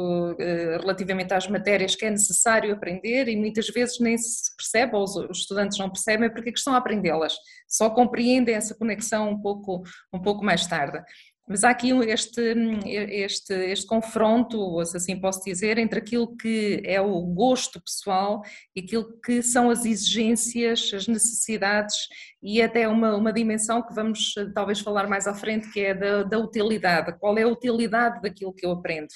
relativamente 0.79 1.33
às 1.33 1.45
matérias 1.48 1.95
que 1.95 2.05
é 2.05 2.10
necessário 2.10 2.74
aprender 2.74 3.27
e 3.27 3.36
muitas 3.36 3.67
vezes 3.67 4.00
nem 4.00 4.17
se 4.17 4.55
percebe, 4.55 4.95
ou 4.95 5.03
os, 5.03 5.17
os 5.17 5.39
estudantes 5.39 5.77
não 5.77 5.89
percebem 5.89 6.29
porque 6.29 6.50
é 6.50 6.51
que 6.53 6.57
estão 6.57 6.74
a 6.74 6.77
aprendê-las, 6.77 7.36
só 7.67 7.89
compreendem 7.89 8.55
essa 8.55 8.74
conexão 8.74 9.29
um 9.29 9.41
pouco, 9.41 9.83
um 10.13 10.22
pouco 10.22 10.45
mais 10.45 10.65
tarde. 10.65 11.03
Mas 11.47 11.63
há 11.65 11.71
aqui 11.71 11.91
este, 12.07 12.41
este, 12.85 13.53
este 13.53 13.85
confronto, 13.85 14.83
se 14.85 14.95
assim 14.95 15.19
posso 15.19 15.43
dizer, 15.43 15.77
entre 15.77 16.00
aquilo 16.00 16.38
que 16.38 16.81
é 16.85 17.01
o 17.01 17.21
gosto 17.21 17.81
pessoal 17.81 18.41
e 18.73 18.79
aquilo 18.79 19.19
que 19.19 19.43
são 19.43 19.69
as 19.69 19.83
exigências, 19.83 20.91
as 20.93 21.05
necessidades 21.05 22.07
e 22.41 22.62
até 22.62 22.88
uma, 22.88 23.15
uma 23.15 23.33
dimensão 23.33 23.81
que 23.81 23.93
vamos 23.93 24.33
talvez 24.55 24.79
falar 24.79 25.07
mais 25.07 25.27
à 25.27 25.33
frente, 25.33 25.69
que 25.71 25.81
é 25.81 25.93
da, 25.93 26.23
da 26.23 26.39
utilidade. 26.39 27.17
Qual 27.19 27.38
é 27.38 27.43
a 27.43 27.47
utilidade 27.47 28.21
daquilo 28.21 28.53
que 28.53 28.65
eu 28.65 28.71
aprendo? 28.71 29.09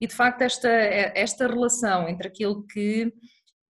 E 0.00 0.06
de 0.06 0.14
facto, 0.14 0.42
esta, 0.42 0.68
esta 0.68 1.48
relação 1.48 2.08
entre 2.08 2.28
aquilo 2.28 2.64
que 2.66 3.12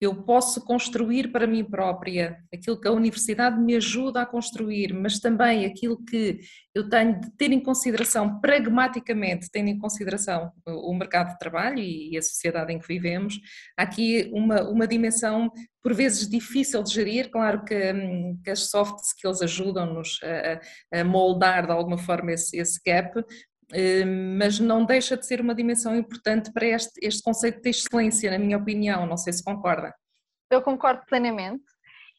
eu 0.00 0.14
posso 0.14 0.64
construir 0.64 1.32
para 1.32 1.46
mim 1.46 1.64
própria, 1.64 2.38
aquilo 2.52 2.78
que 2.78 2.86
a 2.86 2.92
universidade 2.92 3.58
me 3.58 3.74
ajuda 3.76 4.22
a 4.22 4.26
construir, 4.26 4.92
mas 4.92 5.18
também 5.18 5.64
aquilo 5.64 6.02
que 6.04 6.40
eu 6.74 6.88
tenho 6.88 7.18
de 7.18 7.30
ter 7.36 7.50
em 7.50 7.60
consideração, 7.60 8.38
pragmaticamente, 8.38 9.48
tendo 9.50 9.68
em 9.68 9.78
consideração 9.78 10.52
o 10.66 10.94
mercado 10.94 11.32
de 11.32 11.38
trabalho 11.38 11.78
e 11.78 12.16
a 12.16 12.22
sociedade 12.22 12.72
em 12.72 12.78
que 12.78 12.86
vivemos, 12.86 13.40
há 13.76 13.82
aqui 13.82 14.30
uma, 14.34 14.62
uma 14.68 14.86
dimensão 14.86 15.50
por 15.82 15.94
vezes 15.94 16.28
difícil 16.28 16.82
de 16.82 16.92
gerir, 16.92 17.30
claro 17.30 17.64
que, 17.64 17.92
hum, 17.92 18.40
que 18.44 18.50
as 18.50 18.68
soft 18.68 18.98
skills 19.04 19.40
ajudam-nos 19.40 20.18
a, 20.92 20.98
a, 21.00 21.04
moldar 21.04 21.64
de 21.64 21.72
alguma 21.72 21.96
forma 21.96 22.32
esse, 22.32 22.58
esse 22.58 22.80
gap, 22.84 23.24
mas 24.38 24.58
não 24.58 24.84
deixa 24.84 25.16
de 25.16 25.26
ser 25.26 25.40
uma 25.40 25.54
dimensão 25.54 25.96
importante 25.96 26.52
para 26.52 26.66
este, 26.66 26.92
este 27.02 27.22
conceito 27.22 27.60
de 27.60 27.70
excelência, 27.70 28.30
na 28.30 28.38
minha 28.38 28.58
opinião. 28.58 29.06
Não 29.06 29.16
sei 29.16 29.32
se 29.32 29.44
concorda. 29.44 29.94
Eu 30.50 30.62
concordo 30.62 31.02
plenamente 31.06 31.64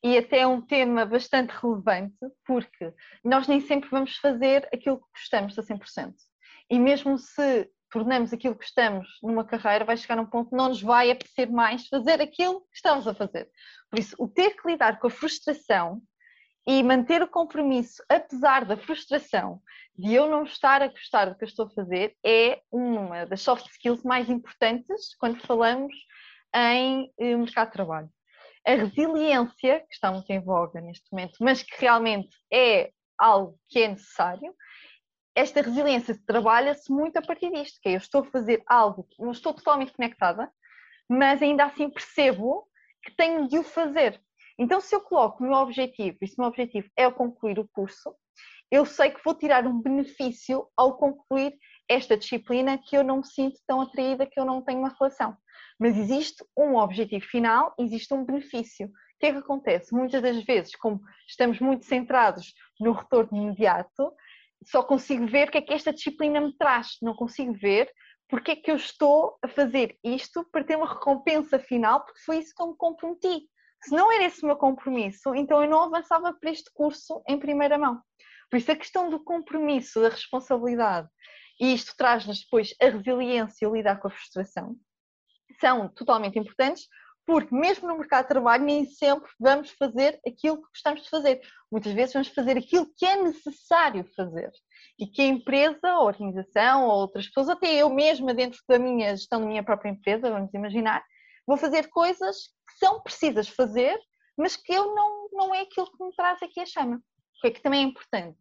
e 0.04 0.18
até 0.18 0.40
é 0.40 0.48
um 0.48 0.62
tema 0.62 1.06
bastante 1.06 1.52
relevante 1.52 2.18
porque 2.46 2.94
nós 3.24 3.48
nem 3.48 3.62
sempre 3.62 3.90
vamos 3.90 4.18
fazer 4.18 4.68
aquilo 4.74 4.98
que 4.98 5.20
gostamos 5.20 5.58
a 5.58 5.64
100%. 5.64 6.14
E 6.70 6.78
mesmo 6.78 7.18
se 7.18 7.70
tornamos 7.90 8.34
aquilo 8.34 8.54
que 8.54 8.66
gostamos 8.66 9.08
numa 9.24 9.46
carreira, 9.46 9.86
vai 9.86 9.96
chegar 9.96 10.20
um 10.20 10.26
ponto 10.26 10.50
que 10.50 10.56
não 10.56 10.70
nos 10.70 10.82
vai 10.82 11.10
apetecer 11.10 11.50
mais 11.50 11.88
fazer 11.88 12.22
aquilo 12.22 12.62
que 12.62 12.76
estamos 12.76 13.08
a 13.08 13.14
fazer. 13.14 13.50
Por 13.90 14.00
isso, 14.00 14.16
o 14.20 14.28
ter 14.28 14.52
que 14.52 14.68
lidar 14.68 15.00
com 15.00 15.08
a 15.08 15.10
frustração 15.10 16.02
e 16.68 16.84
manter 16.84 17.22
o 17.22 17.28
compromisso, 17.28 18.04
apesar 18.10 18.66
da 18.66 18.76
frustração 18.76 19.62
de 19.98 20.14
eu 20.14 20.30
não 20.30 20.44
estar 20.44 20.82
a 20.82 20.90
gostar 20.90 21.26
do 21.26 21.36
que 21.36 21.46
eu 21.46 21.48
estou 21.48 21.66
a 21.66 21.70
fazer, 21.70 22.16
é 22.24 22.62
uma 22.70 23.26
das 23.26 23.42
soft 23.42 23.66
skills 23.68 24.04
mais 24.04 24.30
importantes 24.30 25.16
quando 25.16 25.40
falamos 25.48 25.94
em 26.54 27.12
eh, 27.18 27.38
mercado 27.38 27.68
de 27.68 27.74
trabalho. 27.74 28.10
A 28.66 28.72
resiliência, 28.72 29.80
que 29.80 29.94
está 29.94 30.12
muito 30.12 30.30
em 30.30 30.42
voga 30.42 30.82
neste 30.82 31.10
momento, 31.10 31.38
mas 31.40 31.64
que 31.64 31.74
realmente 31.80 32.36
é 32.52 32.92
algo 33.18 33.58
que 33.70 33.82
é 33.82 33.88
necessário, 33.88 34.54
esta 35.34 35.62
resiliência 35.62 36.20
trabalha-se 36.28 36.92
muito 36.92 37.16
a 37.16 37.22
partir 37.22 37.50
disto, 37.52 37.80
que 37.82 37.90
é 37.90 37.94
eu 37.94 37.98
estou 37.98 38.22
a 38.22 38.26
fazer 38.26 38.62
algo 38.68 39.08
não 39.18 39.32
estou 39.32 39.54
totalmente 39.54 39.94
conectada, 39.94 40.52
mas 41.08 41.42
ainda 41.42 41.64
assim 41.64 41.90
percebo 41.90 42.68
que 43.04 43.16
tenho 43.16 43.48
de 43.48 43.58
o 43.58 43.64
fazer. 43.64 44.22
Então, 44.58 44.82
se 44.82 44.96
eu 44.96 45.02
coloco 45.02 45.44
o 45.44 45.48
meu 45.48 45.58
objetivo, 45.58 46.18
e 46.22 46.28
se 46.28 46.36
o 46.38 46.42
meu 46.42 46.50
objetivo 46.50 46.90
é 46.96 47.10
concluir 47.12 47.60
o 47.60 47.68
curso, 47.68 48.16
eu 48.70 48.86
sei 48.86 49.12
que 49.12 49.24
vou 49.24 49.34
tirar 49.34 49.66
um 49.66 49.82
benefício 49.82 50.68
ao 50.76 50.98
concluir 50.98 51.54
esta 51.88 52.18
disciplina 52.18 52.78
que 52.78 52.98
eu 52.98 53.04
não 53.04 53.18
me 53.18 53.26
sinto 53.26 53.60
tão 53.66 53.82
atraída, 53.82 54.26
que 54.26 54.40
eu 54.40 54.44
não 54.44 54.62
tenho 54.62 54.80
uma 54.80 54.94
relação. 55.00 55.38
Mas 55.80 55.98
existe 55.98 56.44
um 56.58 56.76
objetivo 56.76 57.26
final, 57.26 57.74
existe 57.80 58.14
um 58.14 58.26
benefício. 58.26 58.88
O 58.88 59.20
que 59.20 59.28
é 59.28 59.32
que 59.32 59.38
acontece? 59.38 59.96
Muitas 59.96 60.22
das 60.22 60.44
vezes, 60.44 60.76
como 60.76 61.02
estamos 61.28 61.60
muito 61.60 61.86
centrados 61.86 62.54
no 62.80 62.92
retorno 62.92 63.38
imediato, 63.38 64.12
só 64.64 64.84
consigo 64.84 65.26
ver 65.28 65.48
o 65.48 65.52
que 65.52 65.60
é 65.60 65.62
que 65.62 65.74
esta 65.74 65.94
disciplina 65.94 66.42
me 66.42 66.56
traz, 66.58 66.98
não 67.02 67.16
consigo 67.16 67.54
ver 67.54 67.90
porque 68.30 68.52
é 68.52 68.56
que 68.56 68.70
eu 68.70 68.76
estou 68.76 69.38
a 69.42 69.48
fazer 69.48 69.98
isto 70.04 70.44
para 70.52 70.64
ter 70.64 70.76
uma 70.76 70.94
recompensa 70.94 71.58
final, 71.58 72.04
porque 72.04 72.20
foi 72.26 72.40
isso 72.40 72.54
que 72.54 72.62
eu 72.62 72.68
me 72.68 72.76
comprometi. 72.76 73.48
Se 73.88 73.96
não 73.96 74.12
era 74.12 74.26
esse 74.26 74.44
o 74.44 74.46
meu 74.46 74.58
compromisso, 74.58 75.34
então 75.34 75.64
eu 75.64 75.70
não 75.70 75.84
avançava 75.84 76.34
para 76.34 76.52
este 76.52 76.70
curso 76.74 77.24
em 77.26 77.40
primeira 77.40 77.78
mão. 77.78 78.02
Por 78.52 78.58
isso, 78.58 78.70
a 78.70 78.76
questão 78.76 79.10
do 79.10 79.18
compromisso, 79.24 80.02
da 80.02 80.10
responsabilidade, 80.10 81.08
e 81.58 81.74
isto 81.74 81.96
traz-nos 81.96 82.42
depois 82.42 82.76
a 82.82 82.90
resiliência 82.90 83.66
e 83.66 83.72
lidar 83.72 83.98
com 84.02 84.10
a 84.10 84.12
frustração, 84.12 84.76
são 85.62 85.88
totalmente 85.88 86.38
importantes, 86.38 86.86
porque 87.26 87.56
mesmo 87.56 87.88
no 87.88 87.98
mercado 87.98 88.24
de 88.24 88.30
trabalho 88.30 88.66
nem 88.66 88.86
sempre 88.86 89.32
vamos 89.40 89.72
fazer 89.72 90.20
aquilo 90.28 90.58
que 90.58 90.68
gostamos 90.68 91.04
de 91.04 91.10
fazer. 91.10 91.42
Muitas 91.72 91.94
vezes 91.94 92.14
vamos 92.14 92.28
fazer 92.28 92.58
aquilo 92.58 92.92
que 92.94 93.06
é 93.06 93.24
necessário 93.24 94.06
fazer 94.18 94.52
e 95.00 95.08
que 95.08 95.22
a 95.22 95.28
empresa, 95.28 95.88
a 95.88 96.02
organização 96.02 96.84
ou 96.84 96.92
outras 96.92 97.26
pessoas, 97.28 97.48
até 97.48 97.74
eu 97.74 97.90
mesma 97.90 98.34
dentro 98.34 98.60
da 98.68 98.78
minha 98.78 99.16
gestão 99.16 99.40
da 99.40 99.48
minha 99.48 99.64
própria 99.64 99.92
empresa, 99.92 100.30
vamos 100.30 100.54
imaginar, 100.54 101.02
vou 101.48 101.58
fazer 101.58 101.90
coisas 101.90 102.50
que 102.68 102.78
são 102.78 103.02
precisas 103.02 103.48
fazer, 103.48 103.98
mas 104.38 104.58
que 104.58 104.74
eu 104.74 104.94
não, 104.94 105.30
não 105.32 105.56
é 105.56 105.62
aquilo 105.62 105.90
que 105.90 106.04
me 106.04 106.14
traz 106.14 106.44
aqui 106.44 106.60
a 106.60 106.66
chama. 106.66 106.98
O 106.98 107.42
que 107.42 107.48
é 107.48 107.52
que 107.52 107.62
também 107.62 107.84
é 107.84 107.88
importante? 107.88 108.38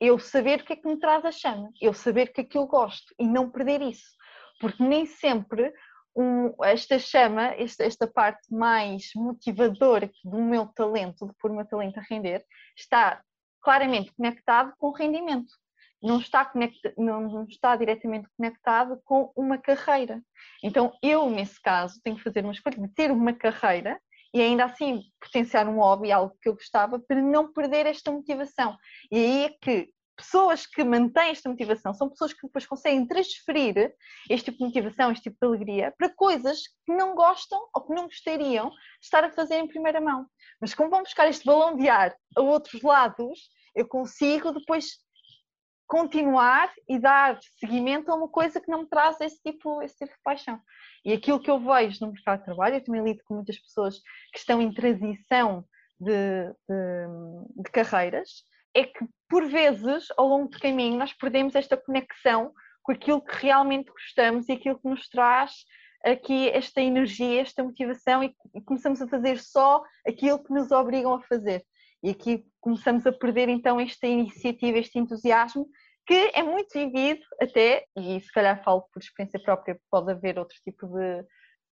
Eu 0.00 0.18
saber 0.18 0.60
o 0.60 0.64
que 0.64 0.74
é 0.74 0.76
que 0.76 0.86
me 0.86 0.98
traz 0.98 1.24
a 1.24 1.32
chama, 1.32 1.70
eu 1.80 1.92
saber 1.92 2.28
o 2.28 2.32
que 2.32 2.40
é 2.42 2.44
que 2.44 2.56
eu 2.56 2.66
gosto 2.66 3.12
e 3.18 3.26
não 3.26 3.50
perder 3.50 3.82
isso. 3.82 4.14
Porque 4.60 4.82
nem 4.82 5.04
sempre 5.04 5.72
um, 6.16 6.54
esta 6.62 6.98
chama, 6.98 7.54
esta, 7.54 7.84
esta 7.84 8.06
parte 8.06 8.54
mais 8.54 9.10
motivadora 9.16 10.10
do 10.24 10.40
meu 10.40 10.66
talento, 10.66 11.26
de 11.26 11.34
pôr 11.40 11.50
o 11.50 11.56
meu 11.56 11.66
talento 11.66 11.98
a 11.98 12.02
render, 12.08 12.44
está 12.76 13.20
claramente 13.60 14.12
conectado 14.14 14.72
com 14.78 14.88
o 14.88 14.92
rendimento 14.92 15.52
não 16.04 16.18
está, 16.18 16.44
conecta, 16.44 16.92
não 16.98 17.44
está 17.44 17.74
diretamente 17.76 18.28
conectado 18.36 19.00
com 19.04 19.32
uma 19.34 19.56
carreira. 19.56 20.22
Então, 20.62 20.92
eu, 21.02 21.30
nesse 21.30 21.60
caso, 21.60 21.98
tenho 22.04 22.16
que 22.16 22.22
fazer 22.22 22.44
uma 22.44 22.52
escolha 22.52 22.76
de 22.76 22.88
ter 22.88 23.10
uma 23.10 23.32
carreira 23.32 23.98
e 24.34 24.40
ainda 24.40 24.64
assim 24.64 25.00
potenciar 25.18 25.66
um 25.66 25.76
hobby, 25.76 26.12
algo 26.12 26.36
que 26.42 26.48
eu 26.48 26.54
gostava, 26.54 26.98
para 26.98 27.22
não 27.22 27.52
perder 27.52 27.86
esta 27.86 28.12
motivação. 28.12 28.76
E 29.10 29.16
aí 29.16 29.44
é 29.44 29.50
que 29.62 29.88
pessoas 30.14 30.66
que 30.66 30.84
mantêm 30.84 31.30
esta 31.30 31.48
motivação 31.48 31.94
são 31.94 32.10
pessoas 32.10 32.32
que 32.32 32.46
depois 32.46 32.66
conseguem 32.66 33.06
transferir 33.06 33.94
este 34.28 34.50
tipo 34.50 34.58
de 34.58 34.64
motivação, 34.64 35.10
este 35.10 35.24
tipo 35.24 35.38
de 35.40 35.46
alegria, 35.46 35.94
para 35.96 36.10
coisas 36.10 36.62
que 36.84 36.94
não 36.94 37.14
gostam 37.14 37.58
ou 37.74 37.82
que 37.82 37.94
não 37.94 38.04
gostariam 38.04 38.68
de 38.68 38.76
estar 39.02 39.24
a 39.24 39.32
fazer 39.32 39.56
em 39.56 39.68
primeira 39.68 40.00
mão. 40.00 40.26
Mas 40.60 40.74
como 40.74 40.90
vão 40.90 41.02
buscar 41.02 41.28
este 41.28 41.46
balão 41.46 41.76
de 41.76 41.88
ar 41.88 42.14
a 42.36 42.42
outros 42.42 42.82
lados, 42.82 43.48
eu 43.74 43.86
consigo 43.86 44.52
depois 44.52 45.03
continuar 45.94 46.72
e 46.88 46.98
dar 46.98 47.38
seguimento 47.60 48.10
a 48.10 48.16
uma 48.16 48.26
coisa 48.26 48.60
que 48.60 48.68
não 48.68 48.80
me 48.80 48.88
traz 48.88 49.20
esse 49.20 49.40
tipo, 49.40 49.80
esse 49.80 49.96
tipo 49.96 50.12
de 50.12 50.22
paixão. 50.24 50.60
E 51.04 51.12
aquilo 51.12 51.38
que 51.38 51.48
eu 51.48 51.60
vejo 51.60 52.04
no 52.04 52.10
mercado 52.10 52.40
de 52.40 52.46
trabalho, 52.46 52.74
eu 52.74 52.82
também 52.82 53.04
lido 53.04 53.22
com 53.24 53.34
muitas 53.34 53.56
pessoas 53.60 54.00
que 54.32 54.40
estão 54.40 54.60
em 54.60 54.74
transição 54.74 55.64
de, 56.00 56.48
de, 56.68 57.62
de 57.62 57.70
carreiras, 57.70 58.42
é 58.74 58.82
que 58.82 59.06
por 59.28 59.46
vezes 59.46 60.08
ao 60.16 60.26
longo 60.26 60.48
do 60.48 60.58
caminho 60.58 60.98
nós 60.98 61.12
perdemos 61.12 61.54
esta 61.54 61.76
conexão 61.76 62.52
com 62.82 62.90
aquilo 62.90 63.22
que 63.22 63.46
realmente 63.46 63.88
gostamos 63.88 64.48
e 64.48 64.52
aquilo 64.52 64.80
que 64.80 64.88
nos 64.88 65.08
traz 65.08 65.52
aqui 66.04 66.48
esta 66.48 66.80
energia, 66.80 67.40
esta 67.40 67.62
motivação 67.62 68.24
e, 68.24 68.34
e 68.52 68.60
começamos 68.62 69.00
a 69.00 69.06
fazer 69.06 69.38
só 69.38 69.80
aquilo 70.04 70.42
que 70.42 70.52
nos 70.52 70.72
obrigam 70.72 71.14
a 71.14 71.22
fazer. 71.22 71.64
E 72.04 72.10
aqui 72.10 72.44
começamos 72.60 73.06
a 73.06 73.12
perder 73.12 73.48
então 73.48 73.80
esta 73.80 74.06
iniciativa, 74.06 74.76
este 74.76 74.98
entusiasmo, 74.98 75.66
que 76.06 76.30
é 76.34 76.42
muito 76.42 76.72
vivido 76.72 77.24
até, 77.40 77.84
e 77.96 78.20
se 78.20 78.32
calhar 78.32 78.62
falo 78.62 78.82
por 78.92 79.00
experiência 79.00 79.40
própria, 79.42 79.78
pode 79.90 80.12
haver 80.12 80.38
outro 80.38 80.56
tipo 80.62 80.86
de, 80.86 81.24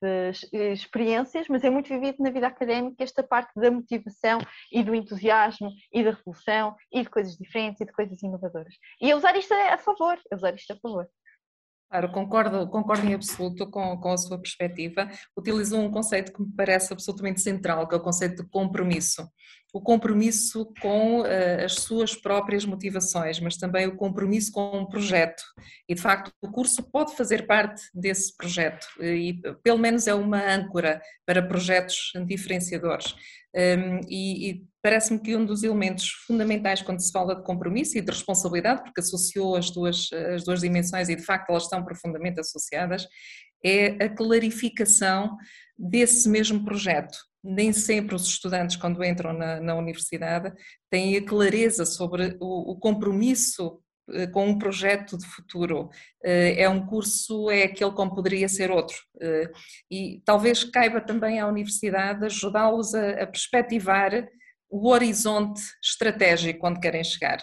de 0.02 0.72
experiências, 0.72 1.48
mas 1.48 1.64
é 1.64 1.70
muito 1.70 1.88
vivido 1.88 2.22
na 2.22 2.30
vida 2.30 2.46
académica 2.46 3.02
esta 3.02 3.22
parte 3.22 3.52
da 3.56 3.70
motivação 3.70 4.38
e 4.72 4.82
do 4.82 4.94
entusiasmo 4.94 5.70
e 5.92 6.04
da 6.04 6.10
revolução 6.10 6.76
e 6.92 7.02
de 7.02 7.10
coisas 7.10 7.36
diferentes 7.36 7.80
e 7.80 7.86
de 7.86 7.92
coisas 7.92 8.22
inovadoras. 8.22 8.74
E 9.00 9.10
eu 9.10 9.16
usar 9.16 9.36
isto 9.36 9.52
a 9.52 9.78
favor, 9.78 10.18
usar 10.32 10.54
isto 10.54 10.72
a 10.72 10.76
favor. 10.76 11.08
Claro, 11.90 12.12
concordo, 12.12 12.68
concordo 12.68 13.06
em 13.06 13.14
absoluto 13.14 13.68
com, 13.70 13.98
com 13.98 14.12
a 14.12 14.18
sua 14.18 14.38
perspectiva. 14.38 15.08
Utilizou 15.34 15.80
um 15.80 15.90
conceito 15.90 16.34
que 16.34 16.42
me 16.42 16.54
parece 16.54 16.92
absolutamente 16.92 17.40
central, 17.40 17.88
que 17.88 17.94
é 17.94 17.98
o 17.98 18.02
conceito 18.02 18.42
de 18.42 18.50
compromisso. 18.50 19.26
O 19.72 19.80
compromisso 19.80 20.72
com 20.80 21.20
uh, 21.20 21.64
as 21.64 21.74
suas 21.74 22.14
próprias 22.14 22.64
motivações, 22.64 23.38
mas 23.38 23.56
também 23.56 23.86
o 23.86 23.96
compromisso 23.96 24.50
com 24.50 24.78
um 24.78 24.86
projeto. 24.86 25.42
E, 25.88 25.94
de 25.94 26.00
facto, 26.00 26.32
o 26.42 26.50
curso 26.50 26.82
pode 26.90 27.14
fazer 27.16 27.46
parte 27.46 27.82
desse 27.94 28.34
projeto 28.36 28.86
e, 29.00 29.40
pelo 29.62 29.78
menos, 29.78 30.06
é 30.06 30.14
uma 30.14 30.42
âncora 30.42 31.00
para 31.26 31.42
projetos 31.42 32.12
diferenciadores. 32.26 33.14
Um, 33.54 34.00
e, 34.08 34.50
e 34.50 34.64
parece-me 34.82 35.20
que 35.20 35.34
um 35.34 35.44
dos 35.44 35.62
elementos 35.62 36.10
fundamentais 36.26 36.82
quando 36.82 37.00
se 37.00 37.10
fala 37.10 37.34
de 37.34 37.42
compromisso 37.42 37.96
e 37.98 38.00
de 38.00 38.10
responsabilidade, 38.10 38.82
porque 38.82 39.00
associou 39.00 39.56
as 39.56 39.70
duas, 39.70 40.08
as 40.34 40.44
duas 40.44 40.60
dimensões 40.60 41.08
e 41.08 41.16
de 41.16 41.22
facto 41.22 41.50
elas 41.50 41.64
estão 41.64 41.84
profundamente 41.84 42.40
associadas, 42.40 43.06
é 43.64 44.04
a 44.04 44.08
clarificação 44.08 45.36
desse 45.76 46.28
mesmo 46.28 46.64
projeto. 46.64 47.18
Nem 47.42 47.72
sempre 47.72 48.14
os 48.14 48.26
estudantes, 48.26 48.76
quando 48.76 49.04
entram 49.04 49.32
na, 49.32 49.60
na 49.60 49.74
universidade, 49.74 50.52
têm 50.90 51.16
a 51.16 51.24
clareza 51.24 51.86
sobre 51.86 52.36
o, 52.40 52.72
o 52.72 52.76
compromisso 52.76 53.80
eh, 54.10 54.26
com 54.26 54.46
um 54.46 54.58
projeto 54.58 55.16
de 55.16 55.26
futuro. 55.26 55.90
Eh, 56.24 56.62
é 56.62 56.68
um 56.68 56.86
curso, 56.86 57.50
é 57.50 57.64
aquele 57.64 57.92
como 57.92 58.14
poderia 58.14 58.48
ser 58.48 58.70
outro. 58.70 58.96
Eh, 59.20 59.50
e 59.90 60.22
talvez 60.24 60.64
caiba 60.64 61.00
também 61.00 61.40
à 61.40 61.46
universidade 61.46 62.24
ajudá-los 62.24 62.94
a, 62.94 63.22
a 63.22 63.26
perspectivar 63.26 64.28
o 64.70 64.88
horizonte 64.88 65.60
estratégico 65.82 66.66
onde 66.66 66.80
querem 66.80 67.02
chegar 67.02 67.38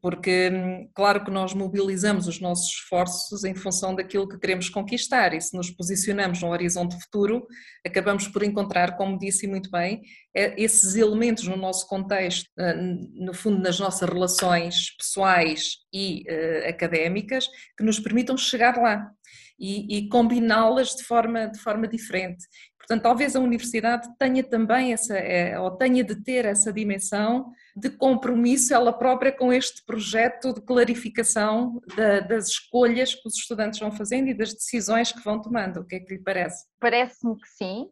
porque 0.00 0.50
hum, 0.52 0.90
claro 0.94 1.24
que 1.24 1.30
nós 1.30 1.54
mobilizamos 1.54 2.26
os 2.26 2.40
nossos 2.40 2.72
esforços 2.72 3.44
em 3.44 3.54
função 3.54 3.94
daquilo 3.94 4.28
que 4.28 4.38
queremos 4.38 4.68
conquistar 4.68 5.32
e 5.32 5.40
se 5.40 5.56
nos 5.56 5.70
posicionamos 5.70 6.42
no 6.42 6.48
horizonte 6.48 6.96
futuro, 7.02 7.46
acabamos 7.86 8.26
por 8.28 8.42
encontrar, 8.42 8.96
como 8.96 9.18
disse 9.18 9.46
muito 9.46 9.70
bem, 9.70 10.02
é, 10.34 10.60
esses 10.60 10.96
elementos 10.96 11.46
no 11.46 11.56
nosso 11.56 11.86
contexto, 11.86 12.48
ah, 12.58 12.74
no 12.74 13.32
fundo 13.32 13.62
nas 13.62 13.78
nossas 13.78 14.08
relações 14.08 14.96
pessoais 14.96 15.76
e 15.92 16.24
uh, 16.28 16.68
académicas, 16.68 17.48
que 17.76 17.84
nos 17.84 18.00
permitam 18.00 18.36
chegar 18.36 18.76
lá 18.76 19.10
e, 19.58 19.98
e 19.98 20.08
combiná-las 20.08 20.94
de 20.96 21.04
forma, 21.04 21.46
de 21.46 21.58
forma 21.58 21.88
diferente. 21.88 22.44
Portanto, 22.86 23.02
talvez 23.02 23.34
a 23.34 23.40
universidade 23.40 24.08
tenha 24.16 24.44
também 24.44 24.92
essa, 24.92 25.16
é, 25.18 25.58
ou 25.58 25.72
tenha 25.72 26.04
de 26.04 26.22
ter 26.22 26.44
essa 26.44 26.72
dimensão 26.72 27.52
de 27.76 27.90
compromisso 27.90 28.72
ela 28.72 28.92
própria 28.92 29.32
com 29.32 29.52
este 29.52 29.84
projeto 29.84 30.54
de 30.54 30.60
clarificação 30.60 31.82
da, 31.96 32.20
das 32.20 32.46
escolhas 32.46 33.12
que 33.12 33.26
os 33.26 33.34
estudantes 33.34 33.80
vão 33.80 33.90
fazendo 33.90 34.28
e 34.28 34.34
das 34.34 34.54
decisões 34.54 35.10
que 35.10 35.20
vão 35.24 35.42
tomando. 35.42 35.80
O 35.80 35.84
que 35.84 35.96
é 35.96 36.00
que 36.00 36.14
lhe 36.14 36.22
parece? 36.22 36.64
Parece-me 36.78 37.34
que 37.40 37.48
sim, 37.48 37.90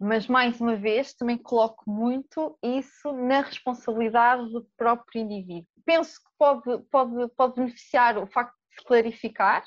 mas 0.00 0.26
mais 0.26 0.60
uma 0.60 0.74
vez 0.74 1.14
também 1.14 1.38
coloco 1.38 1.88
muito 1.88 2.58
isso 2.60 3.12
na 3.12 3.42
responsabilidade 3.42 4.42
do 4.50 4.66
próprio 4.76 5.22
indivíduo. 5.22 5.68
Penso 5.86 6.14
que 6.16 6.30
pode, 6.36 6.82
pode, 6.90 7.28
pode 7.36 7.54
beneficiar 7.54 8.18
o 8.18 8.26
facto 8.26 8.54
de 8.68 8.80
se 8.80 8.84
clarificar, 8.84 9.64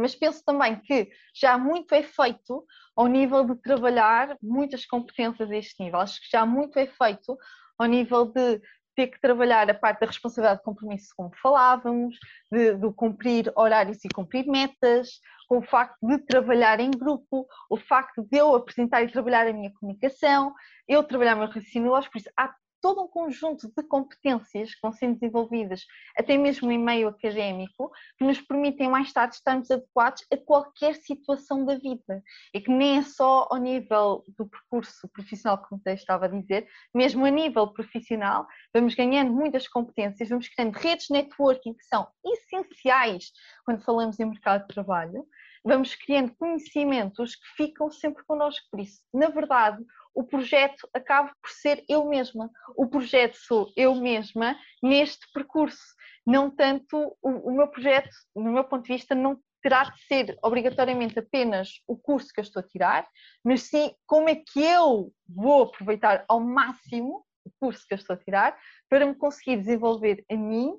mas 0.00 0.14
penso 0.14 0.42
também 0.44 0.76
que 0.80 1.10
já 1.34 1.58
muito 1.58 1.94
é 1.94 2.02
feito 2.02 2.64
ao 2.96 3.06
nível 3.06 3.44
de 3.44 3.56
trabalhar 3.56 4.36
muitas 4.42 4.84
competências 4.86 5.50
a 5.50 5.56
este 5.56 5.82
nível. 5.82 6.00
Acho 6.00 6.20
que 6.20 6.28
já 6.30 6.44
muito 6.46 6.78
é 6.78 6.86
feito 6.86 7.36
ao 7.78 7.86
nível 7.86 8.26
de 8.26 8.60
ter 8.98 9.06
que 9.06 9.20
trabalhar 9.20 9.70
a 9.70 9.74
parte 9.74 10.00
da 10.00 10.06
responsabilidade 10.06 10.58
de 10.58 10.64
compromisso, 10.64 11.14
como 11.16 11.30
falávamos, 11.40 12.16
de, 12.50 12.74
de, 12.74 12.92
cumprir 12.94 13.52
horários 13.54 14.04
e 14.04 14.08
cumprir 14.08 14.44
metas, 14.48 15.20
com 15.48 15.58
o 15.58 15.62
facto 15.62 16.04
de 16.04 16.18
trabalhar 16.18 16.80
em 16.80 16.90
grupo, 16.90 17.46
o 17.70 17.76
facto 17.76 18.26
de 18.28 18.38
eu 18.38 18.56
apresentar 18.56 19.02
e 19.02 19.12
trabalhar 19.12 19.46
a 19.46 19.52
minha 19.52 19.72
comunicação, 19.78 20.52
eu 20.88 21.04
trabalhar 21.04 21.36
o 21.36 21.38
meu 21.38 21.46
raciocínio 21.46 21.90
lógico, 21.90 22.14
por 22.14 22.18
isso 22.18 22.30
há 22.36 22.52
todo 22.80 23.02
um 23.02 23.08
conjunto 23.08 23.68
de 23.76 23.82
competências 23.82 24.74
que 24.74 24.80
vão 24.82 24.92
sendo 24.92 25.14
desenvolvidas, 25.14 25.84
até 26.16 26.36
mesmo 26.36 26.70
em 26.70 26.78
meio 26.78 27.08
académico, 27.08 27.90
que 28.16 28.24
nos 28.24 28.40
permitem 28.40 28.88
mais 28.88 29.12
tarde 29.12 29.36
estarmos 29.36 29.70
adequados 29.70 30.24
a 30.32 30.36
qualquer 30.36 30.94
situação 30.96 31.64
da 31.64 31.74
vida. 31.76 32.22
E 32.54 32.60
que 32.60 32.70
nem 32.70 32.98
é 32.98 33.02
só 33.02 33.48
ao 33.50 33.58
nível 33.58 34.24
do 34.36 34.48
percurso 34.48 35.08
profissional, 35.08 35.58
como 35.58 35.80
eu 35.84 35.94
estava 35.94 36.26
a 36.26 36.28
dizer, 36.28 36.66
mesmo 36.94 37.24
a 37.24 37.30
nível 37.30 37.68
profissional, 37.72 38.46
vamos 38.72 38.94
ganhando 38.94 39.32
muitas 39.32 39.66
competências, 39.68 40.28
vamos 40.28 40.48
criando 40.48 40.74
redes 40.74 41.06
de 41.06 41.12
networking 41.14 41.74
que 41.74 41.84
são 41.84 42.08
essenciais 42.24 43.32
quando 43.64 43.84
falamos 43.84 44.18
em 44.18 44.24
mercado 44.24 44.62
de 44.62 44.74
trabalho, 44.74 45.26
vamos 45.64 45.94
criando 45.94 46.34
conhecimentos 46.36 47.36
que 47.36 47.46
ficam 47.56 47.90
sempre 47.90 48.24
connosco. 48.24 48.66
Por 48.70 48.80
isso, 48.80 49.02
na 49.12 49.28
verdade, 49.28 49.84
o 50.18 50.24
projeto 50.24 50.88
acaba 50.92 51.30
por 51.40 51.48
ser 51.48 51.84
eu 51.88 52.04
mesma. 52.04 52.50
O 52.76 52.88
projeto 52.88 53.36
sou 53.36 53.72
eu 53.76 53.94
mesma 53.94 54.58
neste 54.82 55.30
percurso. 55.32 55.94
Não 56.26 56.50
tanto 56.50 57.16
o, 57.22 57.50
o 57.50 57.52
meu 57.52 57.68
projeto, 57.68 58.10
no 58.34 58.50
meu 58.50 58.64
ponto 58.64 58.82
de 58.82 58.94
vista, 58.94 59.14
não 59.14 59.40
terá 59.62 59.84
de 59.84 60.02
ser 60.06 60.36
obrigatoriamente 60.42 61.16
apenas 61.20 61.80
o 61.86 61.96
curso 61.96 62.32
que 62.34 62.40
eu 62.40 62.42
estou 62.42 62.58
a 62.58 62.66
tirar, 62.66 63.08
mas 63.44 63.62
sim 63.62 63.94
como 64.08 64.28
é 64.28 64.34
que 64.34 64.60
eu 64.60 65.12
vou 65.28 65.62
aproveitar 65.62 66.24
ao 66.26 66.40
máximo 66.40 67.24
o 67.44 67.50
curso 67.60 67.86
que 67.86 67.94
eu 67.94 67.98
estou 67.98 68.14
a 68.14 68.18
tirar 68.18 68.58
para 68.88 69.06
me 69.06 69.14
conseguir 69.14 69.56
desenvolver 69.56 70.24
a 70.28 70.36
mim 70.36 70.74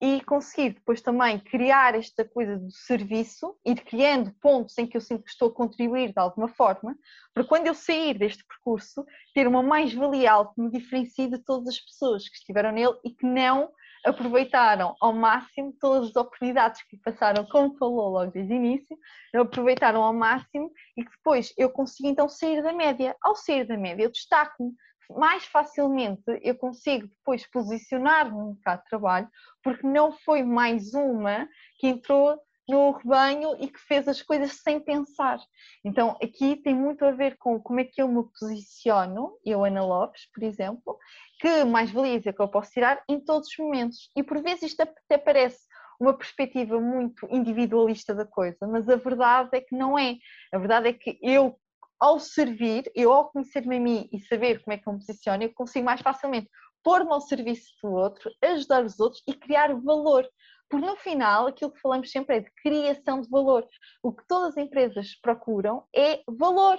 e 0.00 0.20
conseguir 0.22 0.70
depois 0.70 1.02
também 1.02 1.38
criar 1.38 1.94
esta 1.94 2.24
coisa 2.24 2.56
do 2.56 2.70
serviço, 2.70 3.54
ir 3.64 3.76
criando 3.82 4.32
pontos 4.40 4.78
em 4.78 4.86
que 4.86 4.96
eu 4.96 5.00
sinto 5.00 5.24
que 5.24 5.30
estou 5.30 5.48
a 5.48 5.54
contribuir 5.54 6.12
de 6.12 6.18
alguma 6.18 6.48
forma, 6.48 6.96
para 7.34 7.44
quando 7.44 7.66
eu 7.66 7.74
sair 7.74 8.16
deste 8.16 8.44
percurso, 8.46 9.04
ter 9.34 9.46
uma 9.46 9.62
mais-valia 9.62 10.32
que 10.54 10.60
me 10.60 10.70
diferencie 10.70 11.28
de 11.28 11.38
todas 11.38 11.68
as 11.68 11.80
pessoas 11.80 12.28
que 12.28 12.36
estiveram 12.36 12.72
nele 12.72 12.96
e 13.04 13.10
que 13.10 13.26
não 13.26 13.70
aproveitaram 14.04 14.94
ao 15.00 15.12
máximo 15.12 15.74
todas 15.78 16.10
as 16.10 16.16
oportunidades 16.16 16.82
que 16.88 16.96
passaram, 16.96 17.44
como 17.46 17.76
falou 17.76 18.08
logo 18.08 18.30
desde 18.30 18.52
o 18.52 18.56
início, 18.56 18.96
aproveitaram 19.34 20.02
ao 20.02 20.14
máximo 20.14 20.70
e 20.96 21.04
que 21.04 21.10
depois 21.10 21.52
eu 21.58 21.70
consigo 21.70 22.08
então 22.08 22.28
sair 22.28 22.62
da 22.62 22.72
média. 22.72 23.14
Ao 23.22 23.36
sair 23.36 23.66
da 23.66 23.76
média, 23.76 24.04
eu 24.04 24.10
destaco-me, 24.10 24.72
mais 25.16 25.44
facilmente 25.44 26.22
eu 26.42 26.54
consigo 26.54 27.06
depois 27.06 27.46
posicionar 27.46 28.30
no 28.30 28.54
mercado 28.54 28.82
de 28.82 28.88
trabalho, 28.88 29.28
porque 29.62 29.86
não 29.86 30.12
foi 30.12 30.42
mais 30.42 30.94
uma 30.94 31.48
que 31.78 31.88
entrou 31.88 32.40
no 32.68 32.92
rebanho 32.92 33.56
e 33.58 33.68
que 33.68 33.80
fez 33.80 34.06
as 34.06 34.22
coisas 34.22 34.52
sem 34.62 34.78
pensar. 34.78 35.40
Então 35.84 36.16
aqui 36.22 36.56
tem 36.56 36.74
muito 36.74 37.04
a 37.04 37.10
ver 37.10 37.36
com 37.36 37.60
como 37.60 37.80
é 37.80 37.84
que 37.84 38.00
eu 38.00 38.08
me 38.08 38.22
posiciono, 38.38 39.36
eu 39.44 39.64
Ana 39.64 39.84
Lopes, 39.84 40.30
por 40.32 40.44
exemplo, 40.44 40.96
que 41.40 41.64
mais 41.64 41.90
valias 41.90 42.26
é 42.26 42.32
que 42.32 42.40
eu 42.40 42.48
posso 42.48 42.70
tirar 42.70 43.02
em 43.08 43.18
todos 43.18 43.48
os 43.48 43.58
momentos. 43.58 44.10
E 44.16 44.22
por 44.22 44.40
vezes 44.40 44.62
isto 44.62 44.82
até 44.82 45.18
parece 45.18 45.58
uma 46.00 46.16
perspectiva 46.16 46.80
muito 46.80 47.28
individualista 47.30 48.14
da 48.14 48.24
coisa, 48.24 48.66
mas 48.66 48.88
a 48.88 48.96
verdade 48.96 49.50
é 49.52 49.60
que 49.60 49.76
não 49.76 49.98
é. 49.98 50.16
A 50.50 50.58
verdade 50.58 50.88
é 50.88 50.92
que 50.94 51.18
eu 51.20 51.59
ao 52.00 52.18
servir, 52.18 52.90
eu 52.94 53.12
ao 53.12 53.30
conhecer-me 53.30 53.76
a 53.76 53.80
mim 53.80 54.08
e 54.10 54.18
saber 54.20 54.62
como 54.62 54.72
é 54.74 54.78
que 54.78 54.88
eu 54.88 54.92
me 54.92 55.00
posiciono, 55.00 55.42
eu 55.42 55.52
consigo 55.52 55.84
mais 55.84 56.00
facilmente 56.00 56.48
pôr-me 56.82 57.12
ao 57.12 57.20
serviço 57.20 57.72
do 57.82 57.92
outro, 57.92 58.30
ajudar 58.42 58.84
os 58.84 58.98
outros 58.98 59.22
e 59.26 59.34
criar 59.34 59.74
valor. 59.74 60.26
Porque 60.68 60.86
no 60.86 60.96
final, 60.96 61.48
aquilo 61.48 61.72
que 61.72 61.80
falamos 61.80 62.10
sempre 62.10 62.36
é 62.36 62.40
de 62.40 62.50
criação 62.62 63.20
de 63.20 63.28
valor. 63.28 63.68
O 64.02 64.12
que 64.12 64.26
todas 64.26 64.50
as 64.50 64.56
empresas 64.56 65.14
procuram 65.20 65.84
é 65.94 66.22
valor. 66.26 66.78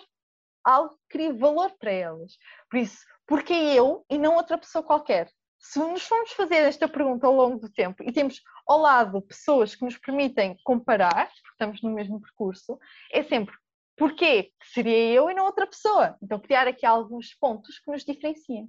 Algo 0.64 0.90
que 0.92 1.18
cria 1.18 1.34
valor 1.34 1.72
para 1.80 1.92
elas. 1.92 2.34
Por 2.70 2.80
isso, 2.80 3.00
porque 3.28 3.54
eu 3.54 4.06
e 4.10 4.18
não 4.18 4.36
outra 4.36 4.58
pessoa 4.58 4.84
qualquer? 4.84 5.30
Se 5.60 5.78
nos 5.78 6.04
formos 6.04 6.32
fazer 6.32 6.56
esta 6.56 6.88
pergunta 6.88 7.28
ao 7.28 7.36
longo 7.36 7.60
do 7.60 7.72
tempo 7.72 8.02
e 8.04 8.12
temos 8.12 8.42
ao 8.68 8.80
lado 8.80 9.22
pessoas 9.22 9.76
que 9.76 9.86
nos 9.86 9.98
permitem 9.98 10.58
comparar, 10.64 11.28
porque 11.28 11.52
estamos 11.52 11.82
no 11.84 11.92
mesmo 11.92 12.20
percurso, 12.20 12.80
é 13.12 13.22
sempre 13.24 13.54
Porquê? 13.98 14.52
Seria 14.74 15.14
eu 15.14 15.30
e 15.30 15.34
não 15.34 15.46
outra 15.46 15.68
pessoa. 15.68 16.18
Então, 16.22 16.40
criar 16.40 16.68
aqui 16.68 16.86
alguns 16.86 17.36
pontos 17.36 17.80
que 17.80 17.92
nos 17.92 18.04
diferenciem. 18.04 18.68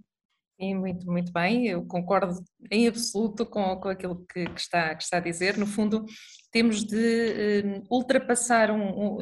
Muito, 0.58 1.06
muito 1.06 1.32
bem, 1.32 1.66
eu 1.66 1.84
concordo 1.84 2.40
em 2.70 2.86
absoluto 2.86 3.44
com, 3.44 3.80
com 3.80 3.88
aquilo 3.88 4.24
que, 4.26 4.44
que, 4.44 4.60
está, 4.60 4.94
que 4.94 5.02
está 5.02 5.16
a 5.16 5.20
dizer. 5.20 5.56
No 5.56 5.66
fundo, 5.66 6.04
temos 6.52 6.84
de 6.84 7.62
um, 7.64 7.96
ultrapassar 7.96 8.70
um, 8.70 9.16
um 9.16 9.18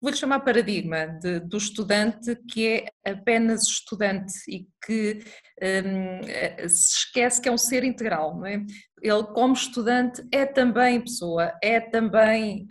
vou-lhe 0.00 0.16
chamar 0.16 0.40
paradigma, 0.40 1.06
de, 1.06 1.40
do 1.40 1.56
estudante 1.56 2.36
que 2.50 2.68
é 2.68 3.10
apenas 3.10 3.62
estudante 3.62 4.34
e 4.46 4.66
que 4.84 5.20
um, 5.62 6.68
se 6.68 6.98
esquece 6.98 7.40
que 7.40 7.48
é 7.48 7.52
um 7.52 7.56
ser 7.56 7.84
integral, 7.84 8.36
não 8.36 8.46
é? 8.46 8.62
Ele, 9.02 9.22
como 9.34 9.52
estudante, 9.52 10.26
é 10.32 10.46
também 10.46 11.00
pessoa, 11.00 11.52
é 11.62 11.78
também 11.78 12.66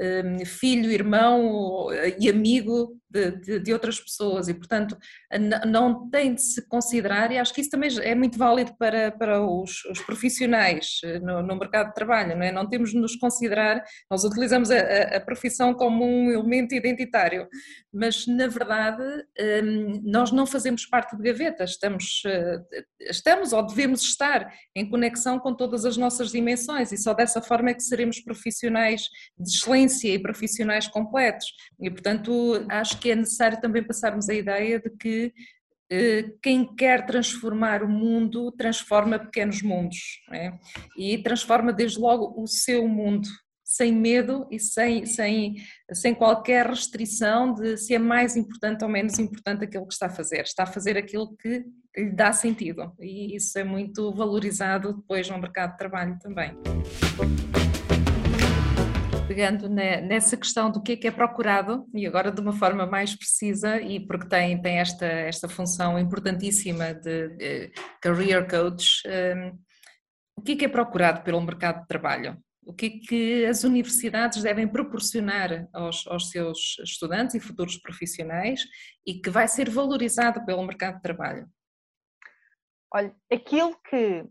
um, 0.00 0.44
filho, 0.46 0.90
irmão 0.90 1.88
e 2.18 2.30
amigo 2.30 2.98
de, 3.10 3.30
de, 3.32 3.60
de, 3.60 3.72
outras 3.72 4.00
pessoas 4.00 4.48
e, 4.48 4.54
portanto, 4.54 4.96
não 5.66 6.08
tem 6.08 6.34
de 6.34 6.40
se 6.40 6.66
considerar, 6.66 7.30
e 7.30 7.38
acho 7.38 7.52
que 7.52 7.60
isso 7.60 7.70
também 7.70 7.90
é 8.00 8.14
muito 8.14 8.38
válido 8.38 8.74
para, 8.78 9.10
para 9.12 9.42
os, 9.42 9.84
os 9.86 10.00
profissionais 10.00 10.98
eh, 11.04 11.18
no, 11.18 11.42
no, 11.42 11.56
mercado 11.56 11.88
de 11.88 11.94
trabalho, 11.94 12.36
não 12.36 12.42
é? 12.42 12.50
Não 12.50 12.68
temos 12.68 12.90
de 12.90 12.98
nos 12.98 13.16
considerar 13.16 13.45
considerar, 13.46 13.84
nós 14.10 14.24
utilizamos 14.24 14.70
a, 14.70 15.16
a, 15.16 15.20
profissão 15.20 15.72
como 15.72 16.04
um 16.04 16.30
elemento 16.30 16.74
identitário, 16.74 17.48
mas 17.92 18.26
na 18.26 18.46
verdade 18.46 19.02
hum, 19.62 20.02
nós 20.04 20.32
não 20.32 20.46
fazemos 20.46 20.84
parte 20.86 21.16
de 21.16 21.22
gavetas, 21.22 21.70
estamos, 21.70 22.22
eh, 22.26 22.60
estamos 23.00 23.52
ou 23.52 23.64
devemos 23.66 24.02
estar 24.02 24.52
em 24.74 24.88
conexão 24.88 25.38
com 25.38 25.54
todas 25.54 25.84
as 25.84 25.96
nossas 25.96 26.30
dimensões 26.30 26.92
e 26.92 26.98
só 26.98 27.14
dessa 27.14 27.40
forma 27.40 27.70
é 27.70 27.74
que 27.74 27.82
seremos 27.82 28.20
profissionais 28.20 29.02
de 29.38 29.50
excelência 29.50 30.12
e 30.12 30.18
profissionais 30.18 30.88
completos. 30.88 31.46
E 31.80 31.90
portanto 31.90 32.66
acho 32.68 32.98
que 32.98 33.10
é 33.10 33.14
necessário 33.14 33.60
também 33.60 33.82
passarmos 33.82 34.28
a 34.28 34.34
ideia 34.34 34.80
de 34.80 34.90
que 34.90 35.32
quem 36.42 36.74
quer 36.74 37.06
transformar 37.06 37.82
o 37.82 37.88
mundo 37.88 38.50
transforma 38.52 39.18
pequenos 39.18 39.62
mundos 39.62 40.20
é? 40.32 40.52
e 40.96 41.18
transforma 41.18 41.72
desde 41.72 41.98
logo 41.98 42.42
o 42.42 42.46
seu 42.46 42.88
mundo 42.88 43.28
sem 43.62 43.92
medo 43.92 44.46
e 44.50 44.60
sem, 44.60 45.04
sem, 45.04 45.56
sem 45.92 46.14
qualquer 46.14 46.66
restrição 46.66 47.52
de 47.52 47.76
se 47.76 47.94
é 47.94 47.98
mais 47.98 48.36
importante 48.36 48.84
ou 48.84 48.90
menos 48.90 49.18
importante 49.18 49.64
aquilo 49.64 49.86
que 49.86 49.92
está 49.92 50.06
a 50.06 50.10
fazer. 50.10 50.42
Está 50.42 50.62
a 50.62 50.66
fazer 50.66 50.96
aquilo 50.96 51.36
que 51.36 51.64
lhe 51.96 52.12
dá 52.12 52.32
sentido 52.32 52.92
e 53.00 53.34
isso 53.34 53.58
é 53.58 53.64
muito 53.64 54.12
valorizado 54.12 54.94
depois 54.94 55.28
no 55.28 55.38
mercado 55.38 55.72
de 55.72 55.78
trabalho 55.78 56.18
também 56.20 56.56
pegando 59.26 59.68
nessa 59.68 60.36
questão 60.36 60.70
do 60.70 60.82
que 60.82 60.92
é 60.92 60.96
que 60.96 61.08
é 61.08 61.10
procurado, 61.10 61.86
e 61.92 62.06
agora 62.06 62.30
de 62.30 62.40
uma 62.40 62.52
forma 62.52 62.86
mais 62.86 63.14
precisa, 63.14 63.80
e 63.80 63.98
porque 64.06 64.28
tem, 64.28 64.60
tem 64.60 64.78
esta, 64.78 65.04
esta 65.04 65.48
função 65.48 65.98
importantíssima 65.98 66.94
de, 66.94 67.28
de 67.30 67.72
career 68.00 68.48
coach, 68.48 69.02
um, 69.06 69.58
o 70.38 70.42
que 70.42 70.52
é 70.52 70.56
que 70.56 70.64
é 70.64 70.68
procurado 70.68 71.22
pelo 71.22 71.40
mercado 71.40 71.80
de 71.80 71.88
trabalho? 71.88 72.38
O 72.64 72.72
que 72.72 72.86
é 72.86 72.90
que 72.90 73.46
as 73.46 73.64
universidades 73.64 74.42
devem 74.42 74.66
proporcionar 74.66 75.68
aos, 75.72 76.06
aos 76.06 76.30
seus 76.30 76.76
estudantes 76.84 77.34
e 77.34 77.40
futuros 77.40 77.78
profissionais 77.78 78.64
e 79.06 79.14
que 79.14 79.30
vai 79.30 79.48
ser 79.48 79.70
valorizado 79.70 80.44
pelo 80.44 80.64
mercado 80.64 80.96
de 80.96 81.02
trabalho? 81.02 81.48
Olha, 82.92 83.14
aquilo 83.32 83.76
que 83.88 84.24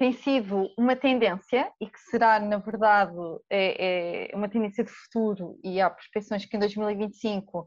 tem 0.00 0.14
sido 0.14 0.72
uma 0.78 0.96
tendência 0.96 1.70
e 1.78 1.86
que 1.86 2.00
será, 2.00 2.40
na 2.40 2.56
verdade, 2.56 3.14
é, 3.50 4.30
é 4.32 4.34
uma 4.34 4.48
tendência 4.48 4.82
de 4.82 4.90
futuro 4.90 5.60
e 5.62 5.78
há 5.78 5.90
prospecções 5.90 6.46
que 6.46 6.56
em 6.56 6.60
2025 6.60 7.66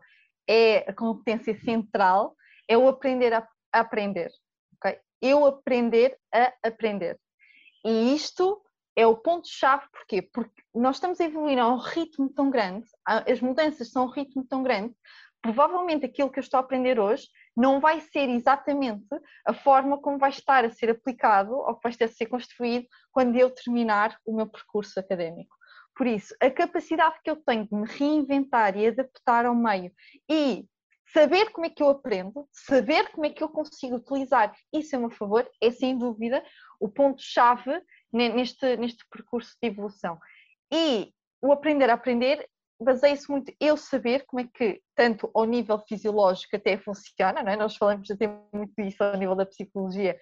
é 0.50 0.78
a 0.90 0.94
competência 0.94 1.56
central, 1.60 2.36
é 2.68 2.76
o 2.76 2.88
aprender 2.88 3.34
a, 3.34 3.48
a 3.72 3.82
aprender. 3.82 4.32
Okay? 4.78 4.98
Eu 5.22 5.46
aprender 5.46 6.18
a 6.34 6.52
aprender. 6.64 7.20
E 7.86 8.16
isto 8.16 8.60
é 8.96 9.06
o 9.06 9.16
ponto-chave, 9.16 9.84
porquê? 9.92 10.24
Porque 10.24 10.64
nós 10.74 10.96
estamos 10.96 11.22
a 11.22 11.26
evoluir 11.26 11.60
a 11.60 11.72
um 11.72 11.78
ritmo 11.78 12.34
tão 12.34 12.50
grande, 12.50 12.88
as 13.06 13.42
mudanças 13.42 13.92
são 13.92 14.06
um 14.06 14.10
ritmo 14.10 14.44
tão 14.44 14.64
grande, 14.64 14.92
provavelmente 15.40 16.04
aquilo 16.04 16.32
que 16.32 16.40
eu 16.40 16.44
estou 16.44 16.58
a 16.58 16.62
aprender 16.62 17.00
hoje 17.00 17.28
não 17.56 17.80
vai 17.80 18.02
ser 18.02 18.30
exatamente 18.30 19.08
a 19.46 19.54
forma 19.54 20.00
como 20.00 20.18
vai 20.18 20.30
estar 20.30 20.66
a 20.66 20.72
ser 20.72 20.90
aplicado 20.90 21.54
ou 21.54 21.76
que 21.76 21.84
vai 21.84 21.92
estar 21.92 22.06
a 22.06 22.10
ser 22.10 22.26
construído 22.26 22.88
quando 23.12 23.36
eu 23.38 23.50
terminar 23.50 24.18
o 24.26 24.36
meu 24.36 24.48
percurso 24.48 25.00
académico. 25.00 25.56
Por 25.96 26.08
isso, 26.08 26.36
a 26.42 26.50
capacidade 26.50 27.16
que 27.24 27.30
eu 27.30 27.36
tenho 27.36 27.68
de 27.68 27.76
me 27.76 27.86
reinventar 27.88 28.76
e 28.76 28.88
adaptar 28.88 29.46
ao 29.46 29.54
meio 29.54 29.92
e 30.30 30.66
saber 31.14 31.52
como 31.52 31.68
é 31.68 31.70
que 31.70 31.84
eu 31.84 31.90
aprendo, 31.90 32.48
saber 32.52 33.12
como 33.12 33.28
é 33.28 33.30
que 33.30 33.44
eu 33.44 33.50
consigo 33.50 33.98
utilizar 33.98 34.52
isso 34.74 34.96
a 34.96 35.00
meu 35.00 35.12
favor, 35.12 35.48
é 35.62 35.70
sem 35.70 35.96
dúvida 35.96 36.44
o 36.80 36.90
ponto-chave 36.90 37.80
neste, 38.12 38.76
neste 38.78 39.06
percurso 39.12 39.56
de 39.62 39.68
evolução. 39.68 40.20
E 40.72 41.14
o 41.40 41.52
aprender 41.52 41.90
a 41.90 41.94
aprender 41.94 42.50
baseia-se 42.84 43.30
muito 43.30 43.54
eu 43.60 43.78
saber 43.78 44.26
como 44.26 44.42
é 44.42 44.48
que, 44.54 44.82
tanto 44.96 45.30
ao 45.34 45.46
nível 45.46 45.80
fisiológico 45.88 46.56
até 46.56 46.78
funciona, 46.78 47.42
não 47.44 47.52
é? 47.52 47.56
nós 47.56 47.76
falamos 47.76 48.10
até 48.12 48.28
muito 48.54 48.74
disso 48.78 49.04
ao 49.04 49.18
nível 49.18 49.36
da 49.36 49.46
psicologia, 49.46 50.18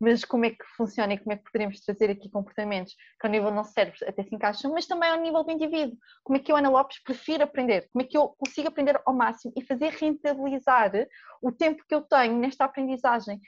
mas 0.00 0.24
como 0.24 0.44
é 0.44 0.50
que 0.50 0.64
funciona 0.76 1.14
e 1.14 1.18
como 1.18 1.32
é 1.32 1.36
que 1.36 1.44
poderemos 1.44 1.80
trazer 1.80 2.10
aqui 2.10 2.28
comportamentos 2.28 2.94
que 3.20 3.26
ao 3.26 3.30
nível 3.30 3.50
do 3.50 3.64
cérebro 3.64 3.98
até 4.06 4.22
se 4.22 4.34
encaixam, 4.34 4.72
mas 4.72 4.86
também 4.86 5.10
ao 5.10 5.20
nível 5.20 5.44
do 5.44 5.50
indivíduo. 5.50 5.96
Como 6.22 6.36
é 6.36 6.40
que 6.40 6.50
eu, 6.50 6.56
Ana 6.56 6.70
Lopes, 6.70 7.02
prefiro 7.02 7.44
aprender? 7.44 7.88
Como 7.92 8.04
é 8.04 8.08
que 8.08 8.16
eu 8.16 8.28
consigo 8.38 8.68
aprender 8.68 9.00
ao 9.04 9.14
máximo 9.14 9.52
e 9.56 9.64
fazer 9.64 9.90
rentabilizar 9.90 10.92
o 11.40 11.52
tempo 11.52 11.82
que 11.88 11.94
eu 11.94 12.02
tenho 12.02 12.38
nesta 12.38 12.64
aprendizagem? 12.64 13.40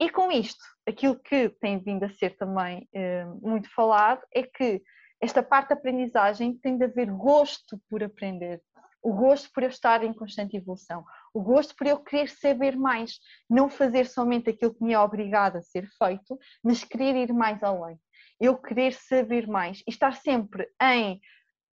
E 0.00 0.08
com 0.08 0.30
isto, 0.30 0.62
aquilo 0.86 1.18
que 1.18 1.48
tem 1.60 1.78
vindo 1.78 2.04
a 2.04 2.10
ser 2.10 2.36
também 2.36 2.88
eh, 2.94 3.24
muito 3.42 3.68
falado 3.74 4.22
é 4.32 4.44
que 4.44 4.80
esta 5.20 5.42
parte 5.42 5.70
da 5.70 5.74
aprendizagem 5.74 6.56
tem 6.56 6.76
de 6.76 6.84
haver 6.84 7.10
gosto 7.10 7.80
por 7.88 8.02
aprender, 8.02 8.62
o 9.02 9.12
gosto 9.12 9.50
por 9.52 9.62
eu 9.62 9.68
estar 9.68 10.02
em 10.04 10.12
constante 10.12 10.56
evolução, 10.56 11.04
o 11.32 11.40
gosto 11.40 11.74
por 11.76 11.86
eu 11.86 11.98
querer 11.98 12.28
saber 12.28 12.76
mais, 12.76 13.18
não 13.48 13.68
fazer 13.68 14.06
somente 14.06 14.50
aquilo 14.50 14.74
que 14.74 14.82
me 14.82 14.92
é 14.92 14.98
obrigado 14.98 15.56
a 15.56 15.62
ser 15.62 15.88
feito, 15.98 16.38
mas 16.62 16.84
querer 16.84 17.16
ir 17.16 17.32
mais 17.32 17.62
além. 17.62 17.98
Eu 18.40 18.56
querer 18.56 18.92
saber 18.92 19.46
mais 19.46 19.78
e 19.80 19.90
estar 19.90 20.14
sempre 20.14 20.68
em 20.80 21.20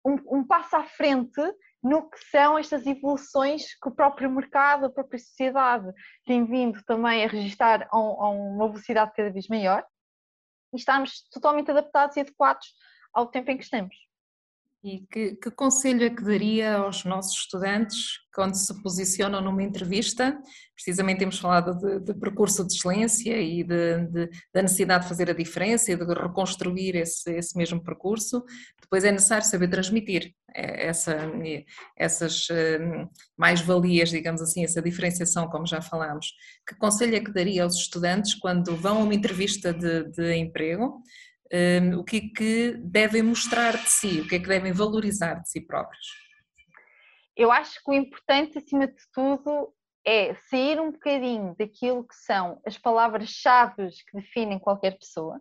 um, 0.05 0.39
um 0.39 0.43
passo 0.45 0.75
à 0.75 0.83
frente 0.83 1.41
no 1.81 2.09
que 2.09 2.19
são 2.25 2.57
estas 2.57 2.85
evoluções 2.85 3.73
que 3.79 3.87
o 3.87 3.95
próprio 3.95 4.29
mercado, 4.29 4.85
a 4.85 4.89
própria 4.89 5.19
sociedade 5.19 5.89
tem 6.25 6.45
vindo 6.45 6.83
também 6.83 7.23
a 7.23 7.27
registrar 7.27 7.83
a, 7.83 7.95
a 7.95 8.29
uma 8.29 8.67
velocidade 8.67 9.13
cada 9.15 9.31
vez 9.31 9.47
maior 9.47 9.85
e 10.73 10.77
estarmos 10.77 11.23
totalmente 11.31 11.71
adaptados 11.71 12.17
e 12.17 12.21
adequados 12.21 12.67
ao 13.13 13.27
tempo 13.27 13.51
em 13.51 13.57
que 13.57 13.63
estamos. 13.63 13.95
E 14.81 15.05
que, 15.11 15.35
que, 15.35 15.51
conselho 15.51 16.05
é 16.05 16.09
que 16.09 16.23
daria 16.23 16.77
aos 16.77 17.03
nossos 17.03 17.37
estudantes 17.37 18.11
quando 18.33 18.55
se 18.55 18.81
posicionam 18.81 19.41
numa 19.41 19.61
entrevista? 19.61 20.41
Precisamente 20.73 21.19
temos 21.19 21.37
falado 21.37 21.77
de, 21.77 21.99
de 21.99 22.13
percurso 22.17 22.65
de 22.65 22.73
excelência 22.73 23.37
e 23.37 23.61
de, 23.61 24.07
de, 24.07 24.29
da 24.53 24.61
necessidade 24.61 25.03
de 25.03 25.09
fazer 25.09 25.29
a 25.29 25.33
diferença 25.33 25.91
e 25.91 25.97
de 25.97 26.13
reconstruir 26.13 26.95
esse, 26.95 27.29
esse 27.29 27.57
mesmo 27.57 27.83
percurso. 27.83 28.41
Depois 28.81 29.03
é 29.03 29.11
necessário 29.11 29.45
saber 29.45 29.67
transmitir 29.67 30.33
é, 30.55 30.87
essa, 30.87 31.29
essas 31.97 32.47
hum, 32.49 33.05
mais-valias, 33.37 34.11
digamos 34.11 34.41
assim, 34.41 34.63
essa 34.63 34.81
diferenciação, 34.81 35.49
como 35.49 35.67
já 35.67 35.81
falámos. 35.81 36.27
Que 36.65 36.75
conselho 36.77 37.17
é 37.17 37.19
que 37.19 37.33
daria 37.33 37.63
aos 37.63 37.75
estudantes 37.75 38.33
quando 38.33 38.77
vão 38.77 38.99
a 38.99 39.03
uma 39.03 39.13
entrevista 39.13 39.73
de, 39.73 40.05
de 40.05 40.35
emprego? 40.35 41.03
Um, 41.51 41.99
o 41.99 42.03
que 42.03 42.17
é 42.17 42.35
que 42.35 42.77
devem 42.77 43.23
mostrar 43.23 43.77
de 43.77 43.89
si, 43.89 44.21
o 44.21 44.27
que 44.27 44.35
é 44.35 44.39
que 44.39 44.47
devem 44.47 44.71
valorizar 44.71 45.35
de 45.35 45.49
si 45.49 45.61
próprios? 45.61 46.05
Eu 47.35 47.51
acho 47.51 47.81
que 47.83 47.91
o 47.91 47.93
importante, 47.93 48.57
acima 48.57 48.87
de 48.87 49.01
tudo, 49.13 49.73
é 50.05 50.33
sair 50.49 50.79
um 50.79 50.91
bocadinho 50.91 51.55
daquilo 51.57 52.03
que 52.03 52.15
são 52.15 52.61
as 52.65 52.77
palavras-chave 52.77 53.89
que 54.09 54.17
definem 54.17 54.57
qualquer 54.57 54.97
pessoa. 54.97 55.39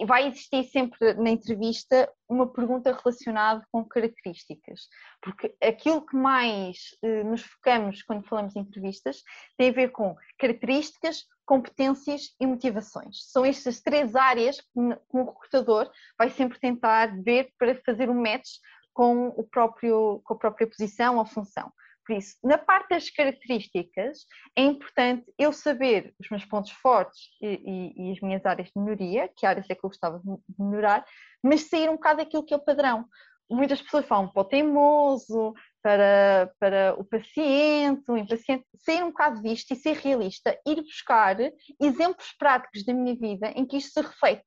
E 0.00 0.04
vai 0.04 0.26
existir 0.26 0.64
sempre 0.64 1.14
na 1.14 1.30
entrevista 1.30 2.10
uma 2.28 2.46
pergunta 2.46 2.92
relacionada 2.92 3.66
com 3.70 3.84
características, 3.84 4.88
porque 5.22 5.54
aquilo 5.62 6.04
que 6.04 6.16
mais 6.16 6.96
eh, 7.02 7.24
nos 7.24 7.42
focamos 7.42 8.02
quando 8.02 8.26
falamos 8.26 8.54
em 8.56 8.60
entrevistas 8.60 9.22
tem 9.56 9.70
a 9.70 9.72
ver 9.72 9.90
com 9.90 10.16
características, 10.38 11.24
competências 11.44 12.34
e 12.40 12.46
motivações. 12.46 13.30
São 13.30 13.44
estas 13.44 13.80
três 13.80 14.16
áreas 14.16 14.60
que 14.60 14.78
o 15.12 15.24
recrutador 15.24 15.90
vai 16.18 16.30
sempre 16.30 16.58
tentar 16.58 17.22
ver 17.22 17.50
para 17.58 17.74
fazer 17.82 18.10
um 18.10 18.20
match 18.20 18.48
com, 18.92 19.28
o 19.28 19.44
próprio, 19.44 20.20
com 20.24 20.34
a 20.34 20.38
própria 20.38 20.66
posição 20.66 21.18
ou 21.18 21.26
função. 21.26 21.70
Por 22.06 22.16
isso, 22.16 22.36
na 22.44 22.56
parte 22.56 22.90
das 22.90 23.10
características, 23.10 24.26
é 24.54 24.62
importante 24.62 25.24
eu 25.36 25.52
saber 25.52 26.14
os 26.20 26.30
meus 26.30 26.44
pontos 26.44 26.70
fortes 26.70 27.20
e, 27.42 27.46
e, 27.48 28.08
e, 28.08 28.12
as 28.12 28.20
minhas 28.20 28.46
áreas 28.46 28.68
de 28.68 28.80
melhoria, 28.80 29.28
que 29.36 29.44
áreas 29.44 29.68
é 29.68 29.74
que 29.74 29.84
eu 29.84 29.90
gostava 29.90 30.20
de 30.20 30.64
melhorar, 30.64 31.04
mas 31.42 31.68
sair 31.68 31.88
um 31.88 31.94
bocado 31.94 32.18
daquilo 32.18 32.44
que 32.44 32.54
é 32.54 32.56
o 32.56 32.64
padrão. 32.64 33.06
Muitas 33.50 33.82
pessoas 33.82 34.06
falam 34.06 34.28
para 34.28 34.40
o 34.40 34.44
teimoso, 34.44 35.52
para, 35.82 36.52
para 36.60 36.94
o 36.98 37.04
paciente, 37.04 38.08
o 38.08 38.16
impaciente, 38.16 38.64
sair 38.78 39.02
um 39.02 39.08
bocado 39.08 39.42
disto 39.42 39.72
e 39.72 39.76
ser 39.76 39.96
realista, 39.96 40.56
ir 40.66 40.82
buscar 40.82 41.36
exemplos 41.80 42.32
práticos 42.38 42.84
da 42.84 42.94
minha 42.94 43.16
vida 43.16 43.52
em 43.56 43.66
que 43.66 43.78
isto 43.78 43.92
se 43.92 44.00
reflete. 44.00 44.44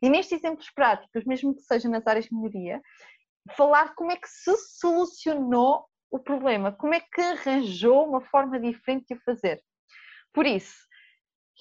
E 0.00 0.08
nestes 0.08 0.38
exemplos 0.38 0.70
práticos, 0.70 1.24
mesmo 1.24 1.54
que 1.54 1.62
seja 1.62 1.88
nas 1.88 2.06
áreas 2.06 2.26
de 2.26 2.34
melhoria, 2.34 2.80
falar 3.56 3.94
como 3.94 4.12
é 4.12 4.16
que 4.16 4.28
se 4.28 4.56
solucionou 4.78 5.89
o 6.10 6.18
problema, 6.18 6.72
como 6.72 6.94
é 6.94 7.00
que 7.00 7.20
arranjou 7.20 8.08
uma 8.08 8.20
forma 8.20 8.58
diferente 8.58 9.06
de 9.08 9.14
o 9.14 9.22
fazer. 9.22 9.62
Por 10.32 10.46
isso, 10.46 10.74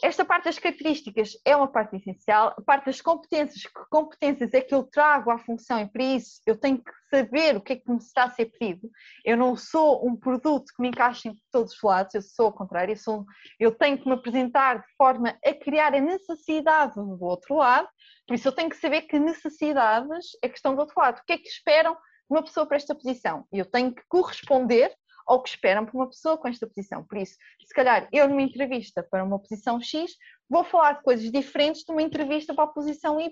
esta 0.02 0.24
parte 0.24 0.46
das 0.46 0.58
características 0.58 1.34
é 1.44 1.54
uma 1.56 1.68
parte 1.68 1.98
essencial, 1.98 2.56
a 2.58 2.62
parte 2.62 2.86
das 2.86 3.02
competências, 3.02 3.64
que 3.64 3.90
competências 3.90 4.54
é 4.54 4.62
que 4.62 4.74
eu 4.74 4.84
trago 4.84 5.30
à 5.30 5.38
função? 5.38 5.78
E 5.80 5.90
para 5.90 6.04
isso 6.04 6.42
eu 6.46 6.58
tenho 6.58 6.78
que 6.78 6.92
saber 7.10 7.58
o 7.58 7.62
que 7.62 7.74
é 7.74 7.76
que 7.76 7.92
me 7.92 7.98
está 7.98 8.24
a 8.24 8.30
ser 8.30 8.46
pedido. 8.46 8.90
Eu 9.26 9.36
não 9.36 9.58
sou 9.58 10.08
um 10.08 10.16
produto 10.16 10.72
que 10.74 10.82
me 10.82 10.88
encaixe 10.88 11.28
em 11.28 11.36
todos 11.52 11.74
os 11.74 11.82
lados, 11.84 12.16
eu 12.16 12.22
sou 12.22 12.46
ao 12.46 12.54
contrário, 12.54 12.94
eu, 12.94 12.98
sou, 12.98 13.26
eu 13.60 13.72
tenho 13.76 13.98
que 13.98 14.08
me 14.08 14.14
apresentar 14.14 14.80
de 14.80 14.96
forma 14.96 15.38
a 15.46 15.54
criar 15.54 15.94
a 15.94 16.00
necessidade 16.00 16.96
do 16.96 17.22
outro 17.22 17.56
lado, 17.56 17.90
por 18.26 18.36
isso 18.36 18.48
eu 18.48 18.54
tenho 18.54 18.70
que 18.70 18.78
saber 18.78 19.02
que 19.02 19.20
necessidades 19.20 20.30
é 20.42 20.48
que 20.48 20.56
estão 20.56 20.76
do 20.76 20.80
outro 20.80 20.96
lado, 20.98 21.20
o 21.20 21.26
que 21.26 21.34
é 21.34 21.38
que 21.38 21.50
esperam 21.50 21.98
uma 22.30 22.44
pessoa 22.44 22.66
para 22.66 22.78
esta 22.78 22.94
posição. 22.94 23.46
E 23.52 23.60
eu 23.60 23.66
tenho 23.66 23.94
que 23.94 24.04
corresponder 24.08 24.96
ao 25.26 25.44
que 25.44 25.50
esperam 25.50 25.86
por 25.86 25.96
uma 25.96 26.10
pessoa 26.10 26.38
com 26.38 26.48
esta 26.48 26.66
posição. 26.66 27.04
Por 27.04 27.18
isso, 27.18 27.36
se 27.64 27.74
calhar 27.74 28.08
eu 28.12 28.28
numa 28.28 28.42
entrevista 28.42 29.04
para 29.04 29.24
uma 29.24 29.40
posição 29.40 29.80
X, 29.80 30.16
vou 30.50 30.64
falar 30.64 30.94
de 30.94 31.04
coisas 31.04 31.32
diferentes 31.32 31.84
de 31.84 31.92
uma 31.92 32.02
entrevista 32.02 32.54
para 32.54 32.64
a 32.64 32.68
posição 32.68 33.20
Y, 33.22 33.32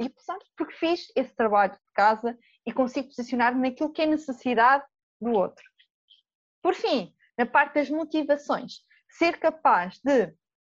y 0.00 0.10
porque 0.56 0.74
fiz 0.74 1.12
esse 1.14 1.34
trabalho 1.34 1.72
de 1.72 1.92
casa 1.94 2.38
e 2.66 2.72
consigo 2.72 3.08
posicionar-me 3.08 3.68
naquilo 3.68 3.92
que 3.92 4.02
é 4.02 4.06
necessidade 4.06 4.84
do 5.20 5.32
outro. 5.32 5.64
Por 6.62 6.74
fim, 6.74 7.14
na 7.36 7.44
parte 7.44 7.74
das 7.74 7.90
motivações, 7.90 8.80
ser 9.10 9.38
capaz 9.38 10.00
de 10.02 10.34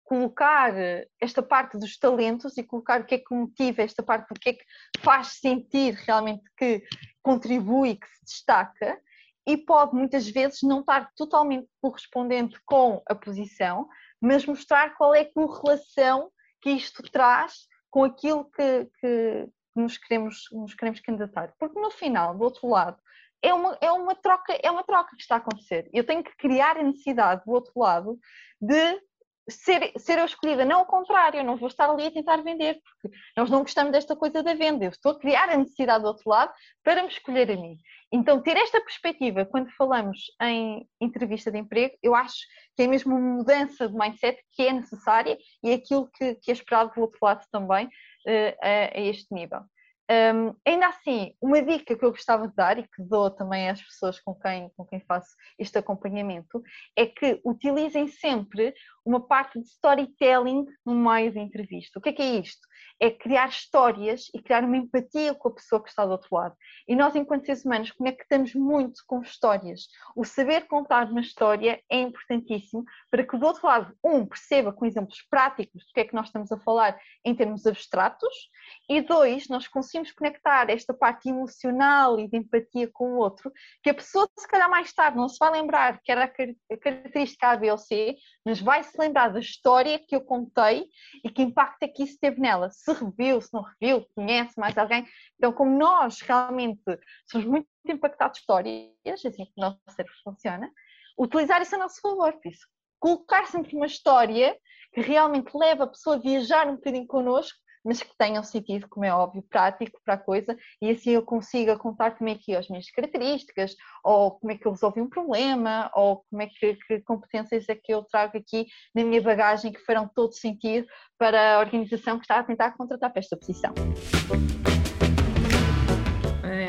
colocar 0.06 0.72
esta 1.20 1.42
parte 1.42 1.78
dos 1.78 1.98
talentos 1.98 2.56
e 2.56 2.62
colocar 2.62 3.00
o 3.00 3.04
que 3.04 3.16
é 3.16 3.18
que 3.18 3.34
motiva 3.34 3.82
esta 3.82 4.02
parte, 4.02 4.30
o 4.30 4.34
que 4.34 4.50
é 4.50 4.52
que 4.52 4.64
faz 5.00 5.38
sentir 5.40 5.94
realmente 5.94 6.44
que 6.56 6.82
contribui, 7.26 7.96
que 7.96 8.06
se 8.06 8.24
destaca, 8.24 9.02
e 9.44 9.56
pode 9.56 9.96
muitas 9.96 10.28
vezes 10.28 10.62
não 10.62 10.78
estar 10.78 11.10
totalmente 11.16 11.68
correspondente 11.82 12.56
com 12.64 13.02
a 13.04 13.16
posição, 13.16 13.88
mas 14.20 14.46
mostrar 14.46 14.96
qual 14.96 15.12
é 15.12 15.22
a 15.22 15.32
correlação 15.32 16.30
que 16.60 16.70
isto 16.70 17.02
traz 17.10 17.66
com 17.90 18.04
aquilo 18.04 18.44
que, 18.44 18.88
que 19.00 19.48
nos, 19.74 19.98
queremos, 19.98 20.44
nos 20.52 20.72
queremos 20.74 21.00
candidatar. 21.00 21.52
Porque 21.58 21.80
no 21.80 21.90
final, 21.90 22.36
do 22.36 22.44
outro 22.44 22.68
lado, 22.68 22.96
é 23.42 23.52
uma, 23.52 23.76
é 23.80 23.90
uma 23.90 24.14
troca, 24.14 24.56
é 24.62 24.70
uma 24.70 24.84
troca 24.84 25.16
que 25.16 25.22
está 25.22 25.34
a 25.34 25.38
acontecer. 25.38 25.90
Eu 25.92 26.04
tenho 26.04 26.22
que 26.22 26.36
criar 26.36 26.76
a 26.76 26.82
necessidade 26.84 27.42
do 27.44 27.50
outro 27.50 27.72
lado 27.74 28.20
de 28.60 29.00
ser, 29.48 29.92
ser 29.98 30.18
eu 30.18 30.24
escolhida, 30.24 30.64
não 30.64 30.80
ao 30.80 30.86
contrário, 30.86 31.38
eu 31.40 31.44
não 31.44 31.56
vou 31.56 31.68
estar 31.68 31.88
ali 31.88 32.06
a 32.06 32.10
tentar 32.10 32.42
vender, 32.42 32.80
porque 32.82 33.16
nós 33.36 33.48
não 33.48 33.60
gostamos 33.60 33.92
desta 33.92 34.16
coisa 34.16 34.42
da 34.42 34.54
venda, 34.54 34.84
eu 34.84 34.90
estou 34.90 35.12
a 35.12 35.18
criar 35.18 35.48
a 35.48 35.56
necessidade 35.56 36.02
do 36.02 36.08
outro 36.08 36.28
lado 36.28 36.52
para 36.82 37.02
me 37.02 37.08
escolher 37.08 37.50
a 37.50 37.56
mim. 37.56 37.78
Então, 38.12 38.42
ter 38.42 38.56
esta 38.56 38.80
perspectiva 38.80 39.44
quando 39.44 39.70
falamos 39.72 40.18
em 40.42 40.88
entrevista 41.00 41.50
de 41.50 41.58
emprego, 41.58 41.96
eu 42.02 42.14
acho 42.14 42.38
que 42.76 42.82
é 42.82 42.86
mesmo 42.86 43.14
uma 43.14 43.36
mudança 43.38 43.88
de 43.88 43.94
mindset 43.94 44.40
que 44.52 44.62
é 44.62 44.72
necessária 44.72 45.38
e 45.62 45.70
é 45.70 45.74
aquilo 45.74 46.08
que, 46.12 46.34
que 46.36 46.50
é 46.50 46.54
esperado 46.54 46.92
do 46.94 47.00
outro 47.00 47.18
lado 47.22 47.44
também 47.50 47.86
uh, 47.86 48.56
a, 48.62 48.98
a 48.98 49.00
este 49.00 49.32
nível. 49.32 49.60
Um, 50.08 50.54
ainda 50.64 50.86
assim, 50.86 51.34
uma 51.42 51.60
dica 51.60 51.96
que 51.96 52.04
eu 52.04 52.12
gostava 52.12 52.46
de 52.46 52.54
dar 52.54 52.78
e 52.78 52.84
que 52.84 53.02
dou 53.02 53.28
também 53.28 53.68
às 53.68 53.82
pessoas 53.82 54.20
com 54.20 54.32
quem, 54.36 54.70
com 54.76 54.84
quem 54.84 55.00
faço 55.00 55.34
este 55.58 55.78
acompanhamento 55.78 56.62
é 56.94 57.06
que 57.06 57.40
utilizem 57.44 58.06
sempre 58.06 58.72
uma 59.06 59.20
parte 59.20 59.60
de 59.60 59.66
storytelling 59.68 60.66
no 60.84 60.94
meio 60.94 61.32
da 61.32 61.40
entrevista. 61.40 61.98
O 61.98 62.02
que 62.02 62.08
é 62.08 62.12
que 62.12 62.22
é 62.22 62.40
isto? 62.40 62.66
É 63.00 63.10
criar 63.10 63.48
histórias 63.48 64.28
e 64.34 64.42
criar 64.42 64.64
uma 64.64 64.76
empatia 64.76 65.34
com 65.34 65.48
a 65.48 65.54
pessoa 65.54 65.82
que 65.82 65.88
está 65.88 66.04
do 66.04 66.12
outro 66.12 66.34
lado. 66.34 66.56
E 66.88 66.96
nós, 66.96 67.14
enquanto 67.14 67.46
seres 67.46 67.64
humanos, 67.64 67.92
conectamos 67.92 68.54
muito 68.54 69.02
com 69.06 69.20
histórias. 69.22 69.82
O 70.16 70.24
saber 70.24 70.66
contar 70.66 71.08
uma 71.08 71.20
história 71.20 71.80
é 71.90 72.00
importantíssimo 72.00 72.84
para 73.10 73.24
que 73.24 73.36
do 73.36 73.46
outro 73.46 73.66
lado, 73.66 73.94
um, 74.04 74.26
perceba 74.26 74.72
com 74.72 74.84
exemplos 74.84 75.24
práticos 75.30 75.84
do 75.84 75.92
que 75.94 76.00
é 76.00 76.04
que 76.04 76.14
nós 76.14 76.26
estamos 76.26 76.50
a 76.50 76.58
falar 76.58 76.98
em 77.24 77.34
termos 77.34 77.66
abstratos, 77.66 78.50
e 78.88 79.00
dois, 79.00 79.48
nós 79.48 79.68
conseguimos 79.68 80.12
conectar 80.12 80.68
esta 80.70 80.92
parte 80.92 81.28
emocional 81.28 82.18
e 82.18 82.28
de 82.28 82.38
empatia 82.38 82.90
com 82.92 83.12
o 83.12 83.18
outro, 83.18 83.52
que 83.82 83.90
a 83.90 83.94
pessoa, 83.94 84.28
se 84.38 84.48
calhar 84.48 84.68
mais 84.68 84.92
tarde, 84.92 85.16
não 85.16 85.28
se 85.28 85.38
vai 85.38 85.50
lembrar 85.50 86.00
que 86.02 86.10
era 86.10 86.24
a 86.24 86.76
característica 86.78 87.48
A, 87.48 87.56
B 87.56 87.70
ou 87.70 87.78
C, 87.78 88.16
mas 88.44 88.60
vai 88.60 88.82
se 88.96 89.00
lembrar 89.00 89.28
da 89.28 89.38
história 89.38 89.98
que 89.98 90.16
eu 90.16 90.20
contei 90.20 90.88
e 91.22 91.30
que 91.30 91.42
impacto 91.42 91.82
é 91.82 91.88
que 91.88 92.02
isso 92.02 92.18
teve 92.20 92.40
nela. 92.40 92.70
Se 92.70 92.92
reviu, 92.92 93.40
se 93.40 93.52
não 93.52 93.62
reviu, 93.62 94.06
conhece 94.14 94.58
mais 94.58 94.76
alguém. 94.76 95.06
Então, 95.36 95.52
como 95.52 95.78
nós 95.78 96.20
realmente 96.20 96.82
somos 97.30 97.46
muito 97.46 97.68
impactados 97.86 98.40
histórias, 98.40 98.90
assim 99.06 99.44
que 99.44 99.52
o 99.56 99.60
nosso 99.60 99.78
cérebro 99.90 100.16
funciona, 100.24 100.70
utilizar 101.18 101.60
isso 101.62 101.74
a 101.74 101.78
nosso 101.78 102.00
favor. 102.00 102.36
Isso, 102.44 102.66
colocar 102.98 103.46
sempre 103.46 103.76
uma 103.76 103.86
história 103.86 104.56
que 104.92 105.00
realmente 105.00 105.56
leva 105.56 105.84
a 105.84 105.88
pessoa 105.88 106.16
a 106.16 106.20
viajar 106.20 106.66
um 106.68 106.76
bocadinho 106.76 107.06
connosco 107.06 107.58
mas 107.86 108.02
que 108.02 108.16
tenham 108.18 108.42
sentido, 108.42 108.88
como 108.88 109.04
é 109.04 109.14
óbvio, 109.14 109.42
prático 109.42 110.00
para 110.04 110.14
a 110.14 110.18
coisa, 110.18 110.56
e 110.82 110.90
assim 110.90 111.10
eu 111.10 111.22
consiga 111.22 111.78
contar 111.78 112.18
como 112.18 112.28
é 112.28 112.34
que 112.34 112.54
as 112.54 112.68
minhas 112.68 112.90
características, 112.90 113.76
ou 114.02 114.32
como 114.32 114.52
é 114.52 114.58
que 114.58 114.66
eu 114.66 114.72
resolvi 114.72 115.00
um 115.00 115.08
problema, 115.08 115.90
ou 115.94 116.24
como 116.28 116.42
é 116.42 116.46
que, 116.46 116.74
que 116.74 117.00
competências 117.00 117.68
é 117.68 117.74
que 117.74 117.94
eu 117.94 118.02
trago 118.02 118.36
aqui 118.36 118.66
na 118.94 119.04
minha 119.04 119.22
bagagem 119.22 119.72
que 119.72 119.84
farão 119.84 120.10
todo 120.12 120.32
sentido 120.32 120.86
para 121.16 121.56
a 121.56 121.58
organização 121.60 122.18
que 122.18 122.24
está 122.24 122.40
a 122.40 122.44
tentar 122.44 122.72
contratar 122.76 123.10
para 123.10 123.20
esta 123.20 123.36
posição. 123.36 123.72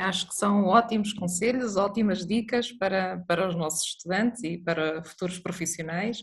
Acho 0.07 0.29
que 0.29 0.35
são 0.35 0.63
ótimos 0.63 1.11
conselhos, 1.11 1.75
ótimas 1.75 2.25
dicas 2.25 2.71
para, 2.71 3.17
para 3.27 3.49
os 3.49 3.55
nossos 3.57 3.89
estudantes 3.89 4.41
e 4.41 4.57
para 4.57 5.03
futuros 5.03 5.37
profissionais. 5.37 6.21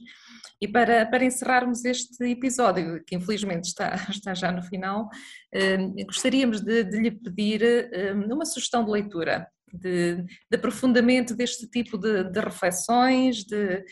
E 0.59 0.67
para, 0.67 1.05
para 1.05 1.25
encerrarmos 1.25 1.85
este 1.85 2.25
episódio, 2.25 3.05
que 3.05 3.15
infelizmente 3.15 3.65
está, 3.65 3.95
está 4.09 4.33
já 4.33 4.51
no 4.51 4.63
final, 4.63 5.11
eh, 5.53 5.77
gostaríamos 6.07 6.63
de, 6.63 6.83
de 6.85 6.99
lhe 6.99 7.11
pedir 7.11 7.63
eh, 7.63 8.15
uma 8.15 8.47
sugestão 8.47 8.83
de 8.85 8.91
leitura. 8.91 9.47
De, 9.71 10.23
de, 10.23 10.57
aprofundamento 10.57 11.35
deste 11.35 11.69
tipo 11.69 11.99
de, 11.99 12.31
de 12.31 12.41
reflexões, 12.41 13.45
de, 13.45 13.85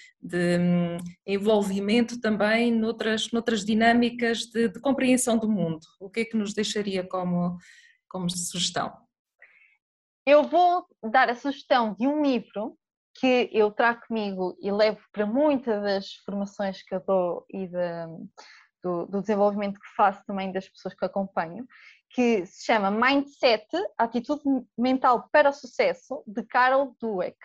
hum, 0.58 0.96
envolvimento 1.26 2.20
também 2.20 2.72
noutras, 2.72 3.30
noutras 3.32 3.64
dinâmicas 3.64 4.46
de, 4.46 4.68
de, 4.68 4.80
compreensão 4.80 5.36
do 5.36 5.50
mundo. 5.50 5.80
O 6.00 6.08
que 6.08 6.20
é 6.20 6.24
que 6.24 6.36
nos 6.36 6.54
deixaria 6.54 7.02
como, 7.02 7.58
como 8.08 8.30
sugestão? 8.30 8.92
Eu 10.24 10.44
vou 10.44 10.86
dar 11.02 11.28
a 11.28 11.34
sugestão 11.34 11.94
de 11.94 12.06
um 12.06 12.22
livro 12.22 12.78
que 13.14 13.50
eu 13.52 13.70
trago 13.72 14.02
comigo 14.06 14.56
e 14.60 14.70
levo 14.70 15.00
para 15.12 15.26
muitas 15.26 15.82
das 15.82 16.14
formações 16.24 16.82
que 16.82 16.94
eu 16.94 17.00
dou 17.00 17.44
e 17.50 17.66
de, 17.66 18.06
do, 18.82 19.06
do, 19.06 19.20
desenvolvimento 19.20 19.80
que 19.80 19.94
faço 19.96 20.24
também 20.24 20.52
das 20.52 20.68
pessoas 20.68 20.94
que 20.94 21.04
acompanho, 21.04 21.66
que 22.10 22.46
se 22.46 22.64
chama 22.64 22.90
Mindset, 22.90 23.66
Atitude 23.98 24.42
Mental 24.78 25.28
para 25.32 25.50
o 25.50 25.52
Sucesso, 25.52 26.22
de 26.26 26.44
Carol 26.44 26.96
Dweck. 27.00 27.36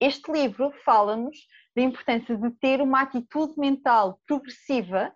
Este 0.00 0.30
livro 0.32 0.72
fala-nos 0.84 1.36
da 1.74 1.82
importância 1.82 2.36
de 2.36 2.50
ter 2.52 2.80
uma 2.80 3.02
atitude 3.02 3.58
mental 3.58 4.20
progressiva 4.26 5.14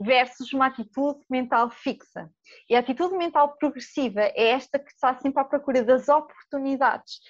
versus 0.00 0.52
uma 0.52 0.66
atitude 0.66 1.20
mental 1.28 1.70
fixa. 1.70 2.30
E 2.68 2.76
a 2.76 2.80
atitude 2.80 3.16
mental 3.16 3.56
progressiva 3.56 4.20
é 4.20 4.50
esta 4.50 4.78
que 4.78 4.90
está 4.90 5.14
sempre 5.14 5.40
à 5.40 5.44
procura 5.44 5.82
das 5.82 6.08
oportunidades. 6.08 7.20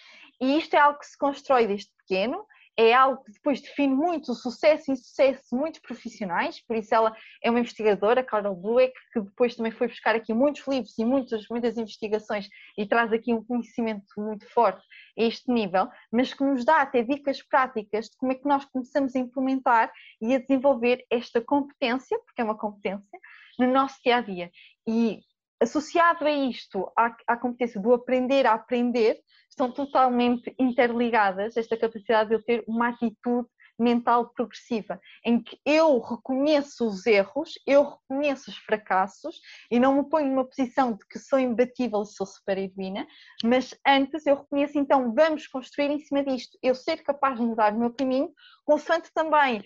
E 0.41 0.59
isto 0.59 0.75
é 0.75 0.79
algo 0.79 0.99
que 0.99 1.07
se 1.07 1.19
constrói 1.19 1.67
desde 1.67 1.91
pequeno, 1.99 2.45
é 2.79 2.95
algo 2.95 3.25
que 3.25 3.33
depois 3.33 3.61
define 3.61 3.93
muito 3.93 4.31
o 4.31 4.35
sucesso 4.37 4.93
e 4.93 4.97
sucesso 4.97 5.43
de 5.51 5.57
muitos 5.57 5.81
profissionais, 5.81 6.61
por 6.61 6.77
isso 6.77 6.95
ela 6.95 7.13
é 7.43 7.51
uma 7.51 7.59
investigadora, 7.59 8.23
Carol 8.23 8.55
Dweck, 8.55 8.95
que 9.13 9.21
depois 9.21 9.57
também 9.57 9.73
foi 9.73 9.89
buscar 9.89 10.15
aqui 10.15 10.33
muitos 10.33 10.65
livros 10.69 10.97
e 10.97 11.05
muitas, 11.05 11.45
muitas 11.51 11.77
investigações 11.77 12.49
e 12.79 12.87
traz 12.87 13.13
aqui 13.13 13.35
um 13.35 13.43
conhecimento 13.43 14.07
muito 14.17 14.49
forte 14.53 14.81
a 15.19 15.23
este 15.25 15.51
nível, 15.51 15.89
mas 16.13 16.33
que 16.33 16.45
nos 16.45 16.65
dá 16.65 16.81
até 16.83 17.03
dicas 17.03 17.43
práticas 17.43 18.05
de 18.07 18.17
como 18.17 18.31
é 18.31 18.37
que 18.37 18.47
nós 18.47 18.65
começamos 18.67 19.17
a 19.17 19.19
implementar 19.19 19.93
e 20.23 20.33
a 20.37 20.39
desenvolver 20.39 21.05
esta 21.11 21.41
competência, 21.41 22.17
porque 22.21 22.41
é 22.41 22.45
uma 22.45 22.57
competência, 22.57 23.19
no 23.59 23.67
nosso 23.73 23.97
dia 24.05 24.19
a 24.19 24.21
dia. 24.21 24.53
E 24.87 25.19
associado 25.61 26.25
a 26.25 26.31
isto, 26.31 26.91
à, 26.97 27.15
à 27.27 27.37
competência 27.37 27.81
do 27.81 27.93
aprender 27.93 28.47
a 28.47 28.55
aprender, 28.55 29.19
estão 29.49 29.71
totalmente 29.73 30.55
interligadas, 30.59 31.57
esta 31.57 31.77
capacidade 31.77 32.29
de 32.29 32.37
eu 32.37 32.43
ter 32.43 32.65
uma 32.67 32.89
atitude 32.89 33.49
mental 33.79 34.31
progressiva, 34.31 35.01
em 35.25 35.41
que 35.41 35.59
eu 35.65 35.99
reconheço 36.01 36.87
os 36.87 37.07
erros, 37.07 37.53
eu 37.67 37.85
reconheço 37.85 38.51
os 38.51 38.57
fracassos 38.59 39.41
e 39.71 39.79
não 39.79 39.97
me 39.97 40.09
ponho 40.09 40.29
numa 40.29 40.45
posição 40.45 40.93
de 40.93 41.07
que 41.07 41.19
sou 41.19 41.39
imbatível 41.39 42.03
e 42.03 42.07
sou 42.07 42.27
super 42.27 42.59
heroína, 42.59 43.07
mas 43.45 43.75
antes 43.87 44.27
eu 44.27 44.37
reconheço, 44.37 44.79
então 44.79 45.15
vamos 45.15 45.47
construir 45.47 45.91
em 45.91 46.01
cima 46.01 46.25
disto, 46.25 46.59
eu 46.61 46.75
ser 46.75 47.03
capaz 47.05 47.39
de 47.39 47.47
mudar 47.47 47.73
o 47.73 47.79
meu 47.79 47.93
caminho, 47.93 48.33
consoante 48.65 49.13
também 49.15 49.63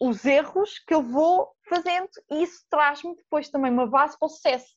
os 0.00 0.24
erros 0.24 0.80
que 0.80 0.94
eu 0.94 1.02
vou 1.02 1.48
fazendo 1.68 2.08
e 2.30 2.42
isso 2.42 2.64
traz-me 2.68 3.14
depois 3.14 3.48
também 3.48 3.70
uma 3.70 3.86
base 3.86 4.18
para 4.18 4.26
o 4.26 4.28
sucesso, 4.28 4.74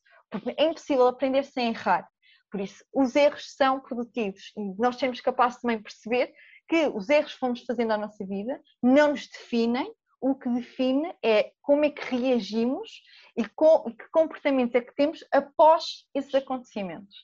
é 0.57 0.65
impossível 0.65 1.07
aprender 1.07 1.43
sem 1.43 1.69
errar. 1.69 2.07
Por 2.51 2.61
isso, 2.61 2.83
os 2.93 3.15
erros 3.15 3.53
são 3.55 3.79
produtivos 3.79 4.53
e 4.55 4.61
nós 4.79 4.97
temos 4.97 5.19
capaz 5.19 5.57
também 5.57 5.81
perceber 5.81 6.33
que 6.67 6.87
os 6.87 7.09
erros 7.09 7.33
que 7.33 7.39
fomos 7.39 7.63
fazendo 7.65 7.91
à 7.91 7.97
nossa 7.97 8.25
vida 8.25 8.61
não 8.81 9.11
nos 9.11 9.27
definem, 9.27 9.91
o 10.21 10.33
que 10.33 10.49
define 10.49 11.13
é 11.21 11.51
como 11.61 11.85
é 11.85 11.89
que 11.89 12.15
reagimos 12.15 12.89
e 13.37 13.47
com, 13.49 13.83
que 13.91 14.09
comportamentos 14.11 14.73
é 14.73 14.81
que 14.81 14.95
temos 14.95 15.23
após 15.31 16.07
esses 16.15 16.33
acontecimentos. 16.33 17.15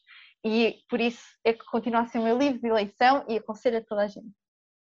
E 0.44 0.84
por 0.90 1.00
isso 1.00 1.24
é 1.44 1.54
que 1.54 1.66
continua 1.66 2.02
a 2.02 2.08
ser 2.08 2.20
o 2.20 2.24
meu 2.24 2.38
livro 2.38 2.60
de 2.60 2.68
eleição 2.68 3.26
e 3.28 3.38
aconselho 3.38 3.78
a 3.78 3.84
toda 3.84 4.04
a 4.04 4.08
gente. 4.08 4.41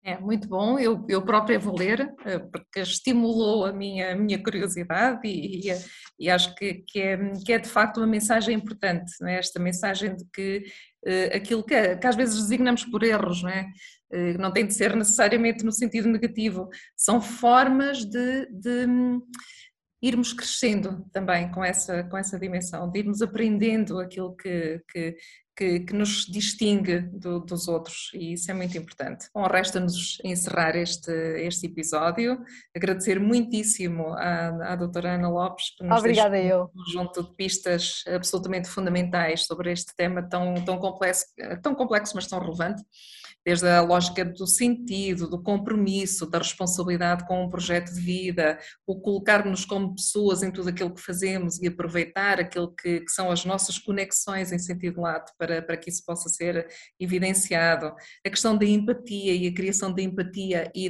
É 0.08 0.20
muito 0.20 0.48
bom, 0.48 0.78
eu, 0.78 1.04
eu 1.10 1.24
própria 1.24 1.58
vou 1.58 1.76
ler, 1.76 2.14
eh, 2.26 2.38
porque 2.38 2.80
estimulou 2.80 3.66
a 3.66 3.74
minha, 3.74 4.12
a 4.12 4.16
minha 4.16 4.38
curiosidade 4.38 5.28
e, 5.28 5.68
e, 5.68 5.76
e 6.20 6.30
acho 6.30 6.54
que, 6.54 6.76
que, 6.88 7.00
é, 7.00 7.18
que 7.44 7.52
é 7.52 7.58
de 7.58 7.68
facto 7.68 7.98
uma 7.98 8.06
mensagem 8.06 8.56
importante, 8.56 9.12
é? 9.24 9.40
esta 9.40 9.60
mensagem 9.60 10.16
de 10.16 10.24
que 10.32 10.64
uh, 11.08 11.36
aquilo 11.36 11.64
que, 11.64 11.96
que, 11.96 12.06
às 12.06 12.16
vezes 12.16 12.40
designamos 12.40 12.86
por 12.86 13.02
erros, 13.02 13.42
não, 13.42 13.50
é? 13.50 13.66
Uh, 14.14 14.38
não 14.38 14.54
tem 14.54 14.68
de 14.68 14.76
ser 14.76 14.96
necessariamente 14.96 15.66
no 15.66 15.72
sentido 15.72 16.08
negativo, 16.08 16.70
são 16.96 17.20
formas 17.20 18.06
de, 18.06 18.46
de 18.52 18.86
irmos 20.04 20.34
crescendo 20.34 21.04
também 21.12 21.50
com 21.50 21.66
essa, 21.66 22.04
com 22.04 22.16
essa 22.16 22.38
dimensão, 22.38 22.92
de 22.92 23.00
irmos 23.00 23.24
aprendendo 23.24 24.00
aquilo 24.00 24.36
que, 24.36 24.80
que, 24.92 25.18
que, 25.56 25.80
que 25.80 25.94
nos 25.94 26.26
distingue 26.26 27.00
do, 27.00 27.40
dos 27.40 27.68
outros 27.68 28.12
e 28.14 28.34
isso 28.34 28.52
é 28.52 28.54
muito 28.54 28.78
importante. 28.78 29.28
Bom, 29.34 29.48
resta-nos 29.48 30.20
encerrar 30.24 30.76
este, 30.76 31.12
este 31.40 31.68
episódio, 31.68 32.44
agradecer 32.76 33.20
muitíssimo 33.20 34.10
à, 34.14 34.74
à 34.74 34.76
doutora 34.76 35.16
Ana 35.16 35.30
Lopes 35.30 35.76
por 35.78 35.88
nos 35.88 36.00
Obrigada 36.00 36.38
eu. 36.38 36.64
um 36.64 36.68
conjunto 36.68 37.24
de 37.24 37.36
pistas 37.36 38.04
absolutamente 38.08 38.68
fundamentais 38.68 39.46
sobre 39.46 39.72
este 39.72 39.96
tema 39.96 40.22
tão, 40.22 40.56
tão, 40.66 40.78
complexo, 40.78 41.26
tão 41.62 41.74
complexo, 41.74 42.14
mas 42.16 42.28
tão 42.28 42.40
relevante 42.40 42.84
desde 43.46 43.68
a 43.68 43.82
lógica 43.82 44.26
do 44.26 44.48
sentido, 44.48 45.30
do 45.30 45.42
compromisso, 45.42 46.26
da 46.26 46.40
responsabilidade 46.40 47.28
com 47.28 47.44
um 47.44 47.50
projeto 47.50 47.94
de 47.94 48.02
vida, 48.02 48.58
o 48.88 49.00
colocar-nos 49.00 49.64
como 49.64 49.96
pessoas 49.96 50.42
em 50.42 50.50
tudo 50.50 50.70
aquilo 50.70 50.94
que 50.94 51.02
fazemos 51.02 51.62
e 51.62 51.68
aproveitar 51.68 52.40
aquilo 52.40 52.74
que, 52.74 53.02
que, 53.02 53.12
são 53.12 53.30
as 53.30 53.46
nossas 53.46 53.78
conexões 53.78 54.52
em 54.52 54.58
sentido 54.58 55.02
lato 55.02 55.32
para, 55.38 55.62
para 55.62 55.78
que 55.78 55.90
isso 55.92 56.04
possa 56.04 56.28
ser 56.28 56.68
evidenciado. 57.00 57.94
A 58.26 58.30
questão 58.30 58.58
da 58.58 58.66
empatia 58.66 59.36
e 59.36 59.48
a 59.48 59.54
criação 59.54 59.94
da 59.94 60.02
empatia 60.02 60.72
e 60.74 60.90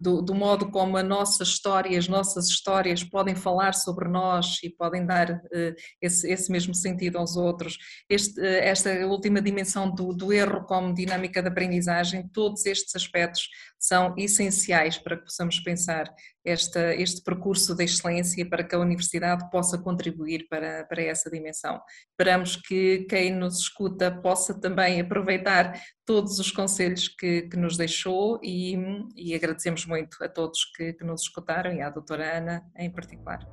do, 0.00 0.20
do, 0.22 0.34
modo 0.34 0.70
como 0.70 0.96
a 0.96 1.02
nossa 1.02 1.44
história, 1.44 1.96
as 1.96 2.08
nossas 2.08 2.48
histórias 2.48 3.04
podem 3.04 3.36
falar 3.36 3.74
sobre 3.74 4.08
nós 4.08 4.58
e 4.64 4.70
podem 4.70 5.06
dar 5.06 5.30
uh, 5.30 5.74
esse, 6.02 6.28
esse, 6.28 6.50
mesmo 6.50 6.74
sentido 6.74 7.18
aos 7.18 7.36
outros. 7.36 7.78
Este, 8.08 8.40
uh, 8.40 8.44
esta 8.44 8.90
última 9.06 9.40
dimensão 9.40 9.88
do, 9.88 10.12
do 10.12 10.32
erro 10.32 10.64
como 10.64 10.92
dinâmica 10.92 11.40
da 11.40 11.50
aprendizagem 11.50 11.67
aprendizagem, 11.68 12.26
todos 12.28 12.64
estes 12.64 12.96
aspectos 12.96 13.48
são 13.78 14.14
essenciais 14.16 14.98
para 14.98 15.16
que 15.16 15.24
possamos 15.24 15.60
pensar 15.60 16.12
esta, 16.44 16.94
este 16.94 17.22
percurso 17.22 17.76
da 17.76 17.84
excelência 17.84 18.48
para 18.48 18.64
que 18.64 18.74
a 18.74 18.78
universidade 18.78 19.48
possa 19.50 19.78
contribuir 19.78 20.46
para, 20.48 20.84
para 20.84 21.02
essa 21.02 21.30
dimensão. 21.30 21.80
Esperamos 22.10 22.56
que 22.56 23.06
quem 23.08 23.30
nos 23.30 23.60
escuta 23.60 24.10
possa 24.10 24.58
também 24.58 25.00
aproveitar 25.00 25.78
todos 26.04 26.38
os 26.38 26.50
conselhos 26.50 27.06
que, 27.06 27.42
que 27.42 27.56
nos 27.56 27.76
deixou 27.76 28.40
e, 28.42 28.74
e, 29.14 29.34
agradecemos 29.34 29.84
muito 29.84 30.16
a 30.24 30.28
todos 30.28 30.64
que, 30.74 30.94
que 30.94 31.04
nos 31.04 31.22
escutaram 31.22 31.72
e 31.72 31.82
à 31.82 31.90
doutora 31.90 32.38
Ana 32.38 32.62
em 32.76 32.90
particular. 32.90 33.46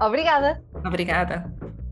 Obrigada. 0.00 0.62
Obrigada. 0.84 1.83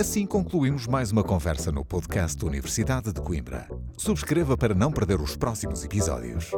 Assim 0.00 0.24
concluímos 0.24 0.86
mais 0.86 1.12
uma 1.12 1.22
conversa 1.22 1.70
no 1.70 1.84
podcast 1.84 2.34
da 2.38 2.46
Universidade 2.46 3.12
de 3.12 3.20
Coimbra. 3.20 3.68
Subscreva 3.98 4.56
para 4.56 4.74
não 4.74 4.90
perder 4.90 5.20
os 5.20 5.36
próximos 5.36 5.84
episódios. 5.84 6.50